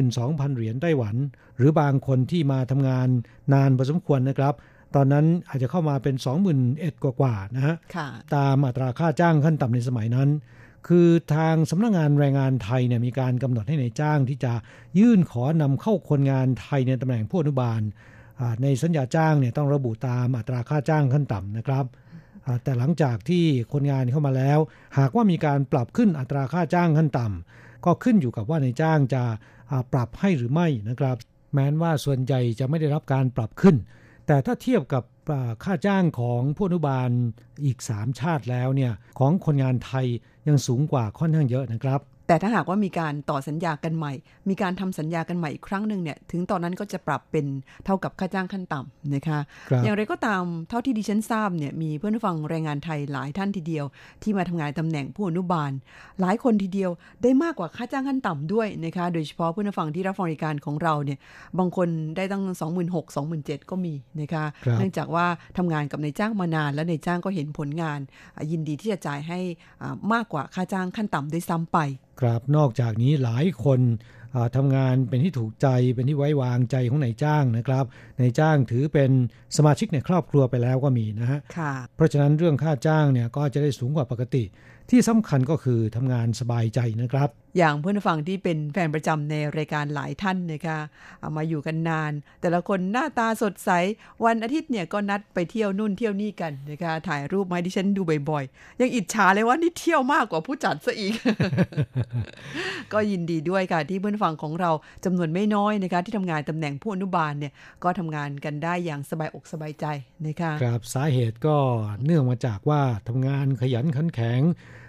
[0.08, 1.16] 22,000 เหรียญไต้หวัน
[1.56, 3.08] หรือบางคนที่มาทำงาน
[3.52, 4.54] นานพอสมควรนะครับ
[4.94, 6.14] ตอนนั้นอาจจะเข้ามาเป็น
[6.58, 7.74] 21,000กว่ากว่านะฮะ
[8.36, 10.28] ตามอัตราค่าจ้างขั้นต่ำในสมัยนั้น
[10.88, 14.52] คือทางสำนักงงานแรงงานไทยเนี่ยมีการกำหนดให้ในจ้างที่จะ
[14.98, 17.80] ยื่นขอนำเข้าคนงานไทยในตำแหน่งผู้อนุบาล
[18.62, 21.84] ในสัญญาจ้างเนี่ยต้องระบุตามอัตราค่าจ้างขั้นต่ำนะครับ
[22.62, 24.58] แต่หลังจากที่คนงานเข้ามาแล้ว
[24.98, 29.22] หากว่ามีการปรับขึ้นอัตราค่าจ้างขั้นต่ำก็ขึ้นอยู่กับว่าในจ้างจะ
[29.92, 31.16] ปรับให้หรือไม่นะครับ
[31.52, 33.76] แม้นว่าส่วนใหญ่จะไม่ได้รับการปรับขึ้น
[34.30, 35.04] แต่ถ้าเทียบกับ
[35.64, 37.10] ค่าจ้างของผู้อนุบาล
[37.64, 40.06] อีก 3 ชาติแล้วเนี่ยของคนงานไทย
[40.46, 42.00] ยังสูงกว่าค่อนข้างเยอะนะครับ
[42.30, 44.12] แแต่ถ้าหากว่ามีการต่อสัญญากันใหม่
[44.48, 47.46] มีการทำสัญญากันใหม่อีกครั้งหนึ่งเนี่ย ถึงตอนนั้นก็จะปรับเป็น
[47.84, 49.38] เท่ากับค่าจ้างขั้นต่ำนะคะ
[49.70, 53.84] ครับอย่างไรก็ตามเท่าที่ดิฉันทราบเนี่ย มีเพื่อนผู้ฟังแรงงานไทยหลายท่านทีเดียว
[54.22, 55.70] ที่มาทำงานตำแหน่งผู้อนุบาล
[56.20, 56.90] หลายคนทีเดียว
[57.22, 61.18] ได้มากกว่าค่าจ้างขั้นต่ำด้วยนะคะ โดยเฉพาะเพื่อนผู้ฟังที่รับฟังรายการของเราเนี่ย
[61.58, 65.26] บางคนได้ตั้ง 26,000 27,000ก็มีนะคะครับเนื่องจากว่า
[65.58, 68.00] ทำงานกับนายจ้างมานาน แล้วนายจ้างก็เห็นผลงาน
[68.36, 69.38] อะยินดีที่จะจ่ายให้
[69.82, 71.80] อ่ามากกว่าค่าจ้างขั้นต่ำด้วยซ้ำไป
[72.20, 73.80] ครับนอกจากนี้หลายคน
[74.34, 77.84] อ่าทำงานเป็นที่ถูกใจเป็นที่ไว้วางใจของนายจ้างนะครับ
[78.20, 79.10] นายจ้างถือเป็น
[79.56, 84.44] สมาชิกในครอบครัวไปแล้วก็มีนะฮะค่ะเพราะฉะนั้นเรื่องค่าจ้างเนี่ยก็จะได้สูงกว่าปกติ
[84.90, 90.78] ที่สำคัญก็คือทำงานสบายใจนะครับ อย่างเพื่อนผู้ฟังที่เป็นแฟนประจำในรายการหลายท่านนะคะ
[91.20, 93.70] เอามาอยู่กันนาน แต่ละคนหน้าตาสดใส
[94.24, 101.14] วันอาทิตย์เนี่ยก็นัดไปเที่ยวนู่นเที่ยวนี่กันนะคะถ่ายรูปมาให้ดิฉันดูบ่อยๆ ยังอิจฉาเลยว่านี่เที่ยวมากกว่าผู้จัดซะอีก
[102.92, 104.70] ก็ยินดีด้วยค่ะที่เพื่อนฟังของเรา
[105.04, 107.52] จำนวนไม่น้อยนะคะที่ทำงานตำแหน่งผู้อนุบาลเนี่ย
[107.84, 109.86] ก็ทำงานกันได้อย่างสบายอกสบายใจ
[110.26, 111.56] นะคะครับสาเหตุก็
[112.04, 114.79] เนื่องมาจากว่าทำงานขยันขันแข็งอ่า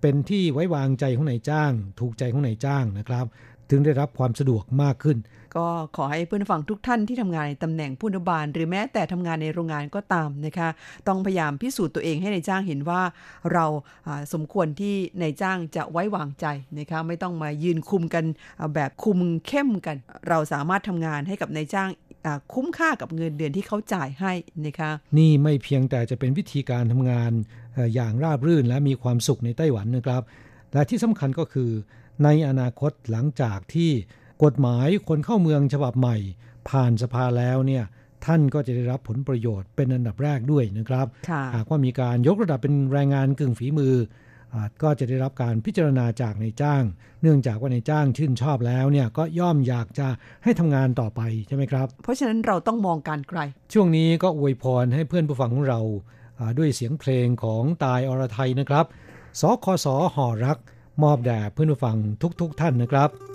[0.00, 3.26] เป็นที่ไว้วางใจของนายจ้าง ถูกใจของนายจ้างนะครับ
[3.70, 5.18] ถึงได้รับความสะดวกมากขึ้น
[5.56, 5.66] ก็
[5.96, 10.68] ขอให้เพื่อนฟังทุกท่านที่ทำงานในตำแหน่งผู้นุบาล หรือแม้แต่ทำงานในโรงงานก็ตามนะคะ
[11.08, 13.02] ต้องพยายามพิสูจน์ตัวเองให้ในายจ้างเห็นว่า
[13.52, 13.64] เรา
[14.32, 16.46] สมควรที่นายจ้างจะไว้วางใจ
[16.78, 18.24] นะคะไม่ต้องมายืนคุมกัน
[18.74, 19.96] แบบคุมเข้มกัน
[20.28, 21.88] เราสามารถทำงานให้กับนายจ้าง
[22.52, 24.32] คุ้มค่ากับเงินเดือนที่เขาจ่ายให้
[24.66, 27.32] นะคะนี่ไม่เพียงแต่จะเป็นวิธีการทำงาน
[27.74, 30.22] เอ่ออย่างราบรื่นและมีความสุขในไต้หวันนะครับ
[30.72, 31.70] และที่สำคัญก็คือ
[32.24, 33.90] ในอนาคตหลังจากที่
[34.44, 36.16] กฎหมายคนเข้าเมืองฉบับใหม่
[36.68, 37.84] ผ่านสภาแล้วเนี่ย
[38.26, 44.27] ท่านก็จะได้รับผลประโยชน์เป็นอันดับแรกด้วยนะครับค่ะหากว่ามีการยกระดับเป็นแรงงานกึ่งฝีมืออา
[44.82, 46.82] ก็จะได้รับการพิจารณาจากนายจ้าง
[47.22, 50.06] เนื่องจากว่านายจ้างชื่นชอบแล้วเนี่ยก็ย่อมอยากจะ
[50.44, 53.40] ให้ทำงานต่อไปใช่ไหมครับ เพราะฉะนั้นเราต้องมองการไกล
[53.72, 55.80] ช่วงนี้ก็อวยพรให้เพื่อนผู้ฟังของเรา
[56.38, 58.86] อ่าด้วยเสียงเพลงของตายอรไทยนะครับ
[59.40, 60.58] สคสห่อรัก
[61.02, 61.96] มอบแด่เพื่อนผู้ฟัง
[62.40, 63.27] ทุกๆทท่านนะครับ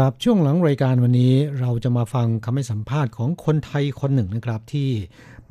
[0.00, 4.88] ครับช่วงหลังรายการวันนี้เราจะมาฟังคำให้สัมภาษณ์ของคนไทยคนหนึ่งนะครับ ที่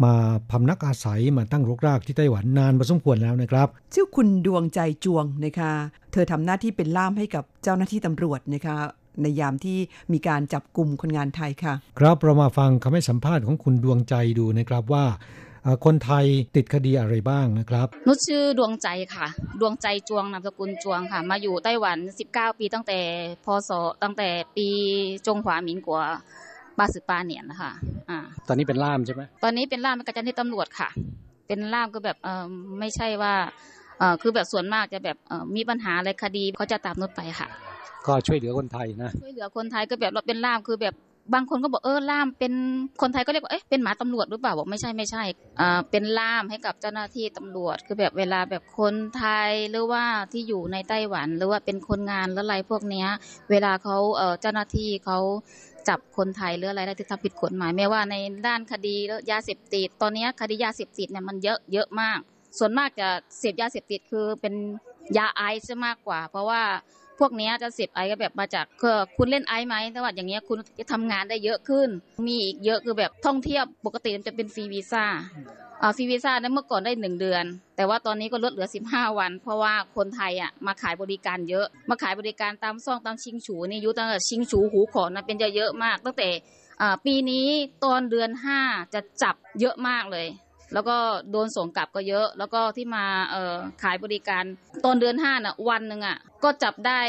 [0.03, 0.13] มา
[0.51, 5.71] พำนักอาศัยมาตั้งรกรากที่ไต้หวันนานพอสมควรแล้วนะครับชื่อคุณดวงใจจวงนะคะ
[6.11, 8.77] เธอทำหน้าที่เป็นล่ามให้กับเจ้าหน้าที่ตำรวจนะคะ
[9.21, 9.77] ในยามที่
[10.13, 15.44] มีการจับกลุ่มคนงานไทยค่ะ ครับเรามาฟังคำให้สัมภาษณ์ของคุณดวงใจดูนะครับว่าเอ่อ
[15.85, 19.27] คนไทยติดคดีอะไรบ้างนะครับนุชชื่อดวงใจค่ะ
[19.61, 21.97] ดวงใจจวงนามสกุลจวงค่ะ มาอยู่ไต้หวัน
[22.29, 22.99] 19 ปีตั้งแต่
[23.45, 23.71] พศ
[24.03, 24.67] ตั้งแต่ปี
[25.27, 25.99] จงหวาหมิงกัว
[26.79, 27.71] บาสิปาเหนียนนะคะ
[28.09, 30.89] อ่าตอนนี้เป็นล่ามใช่ไหมตอนนี้เป็นล่ามเป็นกระจันที่ตำรวจค่ะ
[31.47, 32.45] เป็นล่ามก็แบบเออ
[32.79, 33.33] ไม่ใช่ว่า
[33.99, 37.47] เออคือแบบส่วนมากจะแบบเออมีปัญหาอะไรคดีเขาจะตามนุชไปค่ะ
[38.07, 40.93] ก็ช่วยเหลือคนไทยนะช่วยเหลือคนไทยก็แบบเราเป็นล่ามคือแบบ
[41.33, 42.53] บางคนก็บอกเออล่ามเป็น
[43.01, 45.23] คนไทยก็เรียกว่าเอ๊ะเป็นหมาตำรวจหรือเปล่าบอกไม่ใช่ไม่ใช่
[45.59, 53.07] อ่าเป็นล่ามให้กับเจ้าหน้าที่ตำรวจ คือแบบเวลาแบบคนไทยหรือว่าที่อยู่ในไต้หวัน หรือว่าเป็นคนงานหรืออะไรพวกเนี้ย
[53.51, 55.17] เวลาเขาเออเจ้าหน้าที่เขา
[55.87, 58.15] จับคนไทยหรืออะไรที่ทำผิดกฎหมายไม่ว่าใน
[58.47, 62.19] ด้านคดีแล้วยาเสพติดตอนนี้คดียาเสพติดเนี่ยมันเยอะเยอะมาก
[62.57, 63.07] ส่วนมากจะ
[63.39, 64.53] เสพยาเสพติดคือเป็น
[65.17, 66.61] ยาไอซ์ซะมากกว่า เพราะว่า
[67.19, 71.89] พวกนี้จะเสพไอก็แบบมาจากคือคุณเล่นไอไหมแต่ว่าอย่างเงี้ยคุณจะทำงานได้เยอะขึ้น
[72.27, 75.05] มีอีกเยอะคือแบบท่องเที่ยวปกติมันจะเป็นฟรีวีซ่า
[75.81, 77.45] อ่าฟรีวีซ่านี่ยเมื่อก่อนได้หนึ่งเดือน
[77.75, 86.29] แต่ว่าตอนนี้ก็ลดเหลือ 15 วัน เพราะว่าคนไทยอะมาขายบริการเยอะ มาขายบริการตามซ่องตามชิงฉูนี่อยุตั้งแต่ชิงฉูหูขอนะเป็นเยอะมาก ตั้งแต่
[86.81, 87.47] อ่าปีนี้
[87.83, 88.29] ตอนเดือน
[88.61, 90.27] 5 จะจับเยอะมากเลย
[90.73, 90.97] แล้วก็
[91.31, 94.43] โดนส่งกลับก็เยอะ แล้วก็ที่มาเอ่อขายบริการ
[94.85, 96.99] ตอนเดือนห้าน่ะวันหนึ่งอะก็จับได้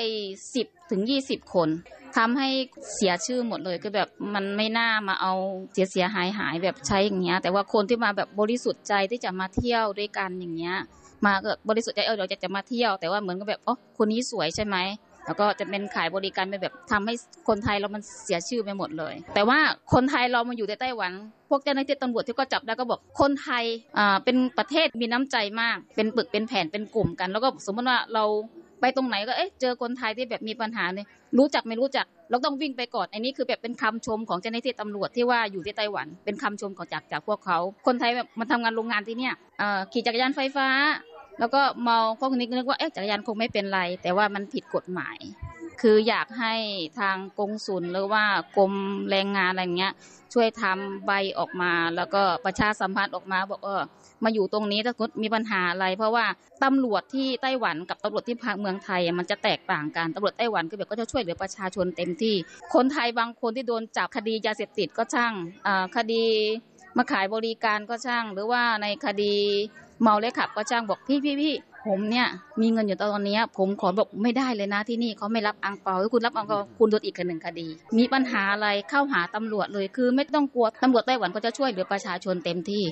[0.55, 1.69] สิบถึงยี่สิบคน
[2.17, 2.49] ทำให้
[2.95, 5.33] เสียชื่อหมดเลยก็แบบมันไม่น่ามาเอา
[5.73, 10.77] เสียเสียหายหายแบบใช้อย่างเงี้ย แต่ว่าคนที่มาแบบบริสุทธิ์ใจที่จะมาเที่ยวด้วยกันอย่างเงี้ย
[11.27, 14.77] มาก็บริสุทธิ์ใจเออเราจะจะมาเที่ยวแต่ว่าเหมือนกับแบบอ๋อคนนี้สวยใช่ไหม
[15.27, 17.14] แล้วก็จะเป็นขายบริการเป็นแบบทำให้
[17.49, 19.59] คนไทยเรามันเสียชื่อไปหมดเลย แต่ว่า
[19.93, 21.12] คนไทยเรามาอยู่ในไต้หวัน
[21.51, 23.64] พวกเจ้าหน้าที่ตำรวจที่ก็จับได้ก็บอกคนไทย
[23.99, 28.24] อ่าเป็นประเทศมีน้ำใจมาก เป็นปึกเป็นแผ่นเป็นกลุ่มกัน แล้วก็สมมติว่าเรา
[28.81, 31.07] ไปตรงไหนก็เอ๊ะเจอคนไทยที่แบบมีปัญหาเนี่ย
[31.39, 39.35] รู้จักไม่รู้จักเราต้องวิ่งไปก่อนอันนี้คือแบบเป็นคำชมของเจ้าหน้าที่ตำรวจที่ว่าอยู่ที่ไต้หวัน เป็นคำชมของจากจากพวกเขา คนไทยแบบมาทำงานโรงงานที่เนี่ย
[39.93, 40.68] ขี่จักรยานไฟฟ้า
[41.39, 45.18] แล้วก็เมาพวกนี้ก็นึกว่าเอ๊ะจักรยานคงไม่เป็นไร แต่ว่ามันผิดกฎหมาย
[45.82, 46.55] คืออยากให้
[47.01, 48.24] ทางกงสุลหรือว่า
[48.57, 48.72] กรม
[49.11, 49.93] แรงงานอะไรเงี้ย
[50.32, 53.82] ช่วยทำใบออกมา แล้วก็ประชาสัมพันธ์ออกมาบอกเออ
[54.24, 56.26] มาอยู่ตรงนี้ถ้าเกิดมีปัญหาอะไร เพราะว่า
[56.64, 62.34] ตำรวจที่ไต้หวันกับตำรวจที่ภาคเมืองไทยมันจะแตกต่างกันตำรวจไต้หวันก็แบบก็จะช่วยเหลือประชาชนเต็มที่
[62.74, 65.32] คนไทยบางคนที่โดนจับคดียาเสพติดก็ช่าง
[65.97, 66.24] คดี
[66.97, 69.34] มาขายบริการก็ช่างหรือว่าในคดี
[70.03, 71.55] เมาแล้วขับก็ช่างบอกพี่พี่พี่
[71.86, 72.26] ผมเนี่ย
[72.61, 77.68] มีเงินอยู่ตอนนี้ผมขอบอกไม่ได้เลยนะที่นี่เขาไม่รับอังเปาคุณรับอังเปาคุณโดนอีกหนึ่งคดี
[77.99, 82.82] มีปัญหาอะไรเข้าหาตำรวจเลยคือไม่ต้องกลัวตำรวจไต้หวันก็จะช่วยเหลือประชาชนเต็มที่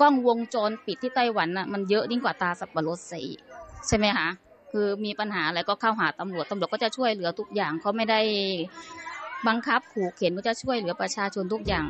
[0.00, 3.20] กล้องวงจรปิดที่ไต้หวันน่ะมันเยอะยิ่งกว่าตาสับปะรดใส่
[3.86, 4.28] ใช่ไหมคะ
[4.72, 8.20] คือมีปัญหาอะไรก็เข้าหาตำรวจตำรวจก็จะช่วยเหลือทุกอย่างเขาไม่ได้
[9.48, 11.86] บังคับขู่เข็นก็จะช่วยเหลือประชาชนทุกอย่าง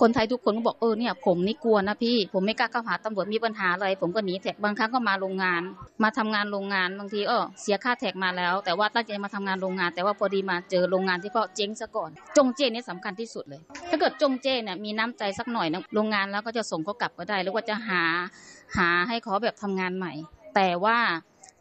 [0.00, 5.62] คนไทยทุกคนก็บอกเออเนี่ยผมนี่กลัวนะพี่ ผมไม่กล้าเข้าหาตำรวจมีปัญหาอะไรผมก็หนีแท็กบางครั้งก็มาโรงงาน
[6.02, 18.02] มาทำงานโรงงานบางทีเออเสียค่าแท็กมาแล้ว แต่ว่าตั้งใจมาทำงานโรงงาน แต่ว่าพอดีมาเจอโรงงานที่เขาเจ๊งซะก่อน จงเจ้นี่ยสำคัญที่สุดเลย ถ้าเกิดจงเจ้เนี่ยมีน้ำใจสักหน่อยนะโรงงานแล้วก็จะส่งเขากลับก็ได้หรือว่าจะหา
[18.76, 20.12] หาให้เขาแบบทำงานใหม่
[20.56, 20.98] แต่ว่า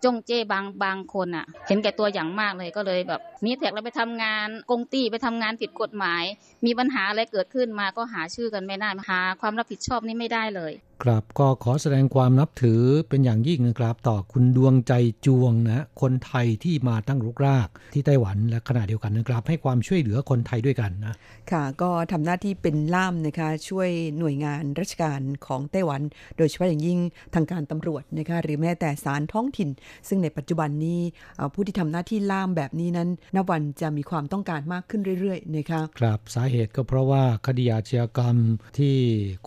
[0.06, 6.24] จ้งเจ้บางบางคนอะ เห็นแก่ตัวอย่างมากเลยก็เลยแบบมีแท็กแล้วไปทำงานกงตีไปทำงานผิดกฎหมาย
[6.66, 10.74] มีปัญหาอะไรเกิดขึ้นมาก็หาชื่อกันไม่ได้หาความรับผิดชอบนี่ไม่ได้เลย
[11.04, 14.94] ครับก็ขอแสดงความนับถือเป็นอย่างยิ่งนะครับต่อคุณดวงใจ
[15.26, 21.16] จวงนะคนไทยที่มาตั้งรกรากที่ไต้หวันและขณะเดียวกันนะครับ ให้ความช่วยเหลือคนไทยด้วยกันนะ
[21.52, 23.90] ค่ะ ก็ทำหน้าที่เป็นล่ามนะคะช่วย
[24.20, 26.02] หน่วยงานราชการของไต้หวัน
[26.38, 27.00] โดยเฉพาะอย่างยิ่ง
[27.34, 29.70] ทางการตำรวจนะคะหรือแม้แต่ศาลท้องถิ่น
[30.08, 31.00] ซึ่งในปัจจุบันนี้
[31.38, 38.36] เอ่อผู้ที่ทำหน้าที่ล่ามแบบนี้นั้นนับวันจะมีความต้องการมากขึ้นเรื่อยๆนะคะครับสาเหตุก็เพราะว่าคดีอาชญากรรม
[38.78, 38.96] ที่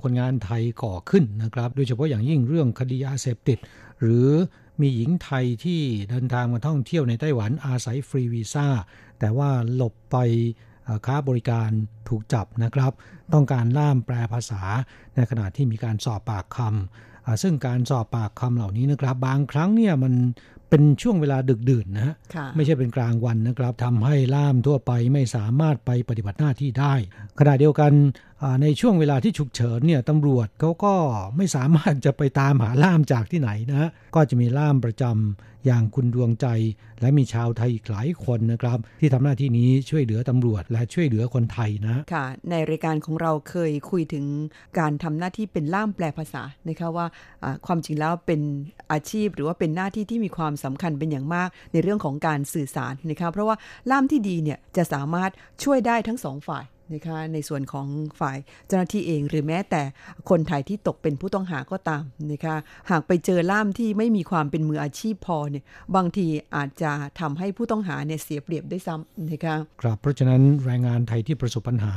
[0.01, 3.59] คนงานไทยก่อขึ้นนะครับ โดยเฉพาะอย่างยิ่งเรื่องคดียาเสพติด
[4.01, 4.29] หรือ
[4.81, 5.81] มีหญิงไทยที่
[6.11, 8.67] เดินทางมาท่องเที่ยวในไต้หวันอาศัยฟรีวีซ่า
[9.19, 10.17] แต่ว่าหลบไป
[10.85, 11.69] เอ่อค้าบริการ
[12.09, 12.93] ถูกจับนะครับ
[13.33, 14.63] ต้องการล่ามแปลภาษา
[15.15, 20.15] ในขณะที่มีการสอบปากคำอ่าซึ่งการสอบปากคำเหล่านี้นะครับ บางครั้งเนี่ยมัน
[20.71, 26.95] เป็นช่วงเวลาดึกดื่นนะฮะค่ะไม่ใช่เป็นกลางวันนะครับทำให้ล่ามทั่วไปไม่สามารถไปปฏิบัติหน้าที่ได้
[27.39, 27.93] ขณะเดียวกัน
[28.63, 30.95] ในช่วงเวลาที่ฉุกเฉินเนี่ยตำรวจเขาก็
[31.37, 36.47] ไม่สามารถจะไปตามหาล่ามจากที่ไหนนะ ก็จะมีล่ามประจำอย่างคุณดวงใจ
[37.01, 44.25] และมีชาวไทยอีกหลายคนนะครับ ที่ทำหน้าที่นี้ช่วยเหลือตำรวจและช่วยเหลือคนไทยนะค่ะ ในรายการของเราเคยคุยถึง
[44.79, 47.07] การทำหน้าที่เป็นล่ามแปลภาษานะคะว่า
[47.67, 48.41] ความจริงแล้วเป็น
[48.93, 53.57] อาชีพหรือว่าเป็นหน้าที่ที่มีความสำคัญเป็นอย่างมาก ในเรื่องของการสื่อสารนะคะเพราะว่า
[53.91, 55.31] ล่ามที่ดีเนี่ยจะสามารถ
[55.65, 56.65] ช่วยได้ทั้งสองฝ่าย
[56.95, 57.87] นะคะในส่วนของ
[58.21, 59.83] ฝ่ายเจ้าหน้าที่เองหรือแม้แต่
[60.31, 62.57] คนไทยที่ตกเป็นผู้ต้องหาก็ตามนะคะ
[62.91, 65.65] หากไปเจอล่ามที่ไม่มีความเป็นมืออาชีพพอเนี่ย
[65.97, 66.27] บางที
[66.57, 71.95] อาจจะทำให้ผู้ต้องหาเนี่ยเสียเปรียบได้ซ้ำนะคะครับเพราะฉะนั้นแรงงานไทยที่ประสบปัญหา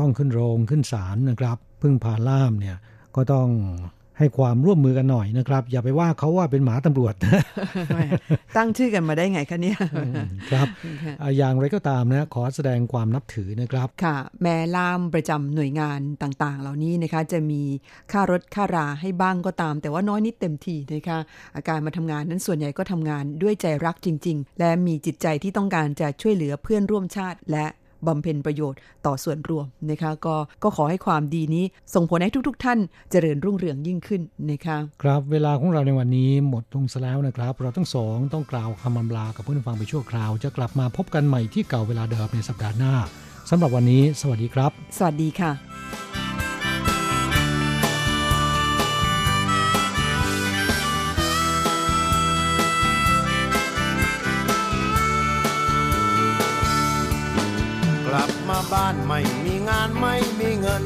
[0.00, 2.76] ต้องขึ้นโรงขึ้นศาลนะครับ พึ่งพาล่ามเนี่ย
[3.16, 3.48] ก็ต้อง
[4.18, 7.14] ให้ความร่วมมือกันหน่อยนะครับ อย่าไปว่าเขาว่าเป็นหมาตำรวจ
[8.56, 9.78] ตั้งชื่อกันมาได้ไงคะเนี่ย
[10.50, 10.66] ครับ
[11.36, 17.62] อย่างไรก็ตามนะขอแสดงความนับถือนะครับ ค่ะ แม่ล่ามประจำหน่วยงานต่างๆ เหล่านี้นะคะ จะมี
[18.12, 21.18] ค่ารถค่าราให้บ้างก็ตาม แต่ว่าน้อยนิดเต็มทีนะคะ
[21.56, 27.66] อาการมาทำงานนั้นส่วนใหญ่ก็ทำงานด้วยใจรักจริง ๆ และมีจิตใจที่ต้องการจะช่วยเหลือเพื่อนร่วมชาติและ
[28.06, 32.78] บำเพ็ญประโยชน์ต่อส่วนรวมนะคะก็ก็ขอให้ความดีนี้ส่งผลให้ทุก ๆทท่าน
[33.10, 42.94] เจริญรุ่งเรืองยิ่งขึ้นนะคะครับเวลาของเราในวันนี้หมดลงซะแล้วนะครับ เราทั้งสองต้องกล่าวคำอำลากับเพื่อนฟังไปชั่วคราว จะกลับมาพบกันใหม่ที่เก่าเวลาเดิมในสัปดาห์หน้า
[43.50, 60.84] สำหรับวันนี้ สวัสดีครับ สวัสดีค่ะานไม่มีงานไม่มีเงิน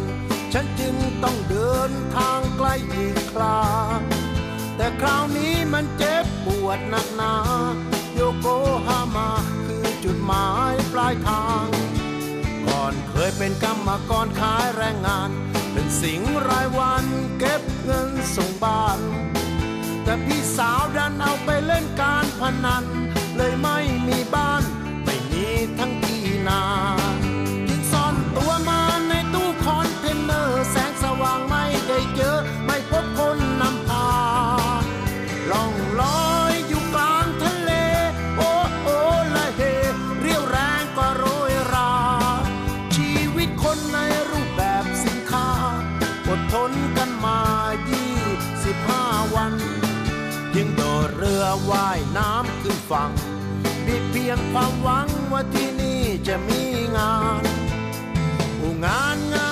[0.52, 3.60] ฉันจึงต้องเดินทางไกลอีกครา
[4.76, 7.34] แต่คราวนี้มันเจ็บปวดหนักหนา
[8.14, 8.46] โยโก
[8.86, 9.30] ฮามา
[9.66, 11.66] คือจุดหมายปลายทาง
[12.66, 15.30] ก่อนเคยเป็นกรรมกรขายแรงงาน
[15.72, 17.04] เป็นสิงรายวัน
[17.38, 19.00] เก็บเงินส่งบ้าน
[20.04, 22.84] แต่พี่สาวดันเอาไปเล่นการพนัน
[23.36, 23.78] เลยไม่
[24.08, 24.62] มีบ้าน
[25.04, 25.46] ไม่มี
[25.78, 26.62] ทั้งที่นา
[52.92, 53.10] ฟัง
[53.86, 56.62] มีเพียงความหวังว่าที่นี่จะมี
[56.96, 57.42] งาน
[58.62, 59.51] งานงานงาน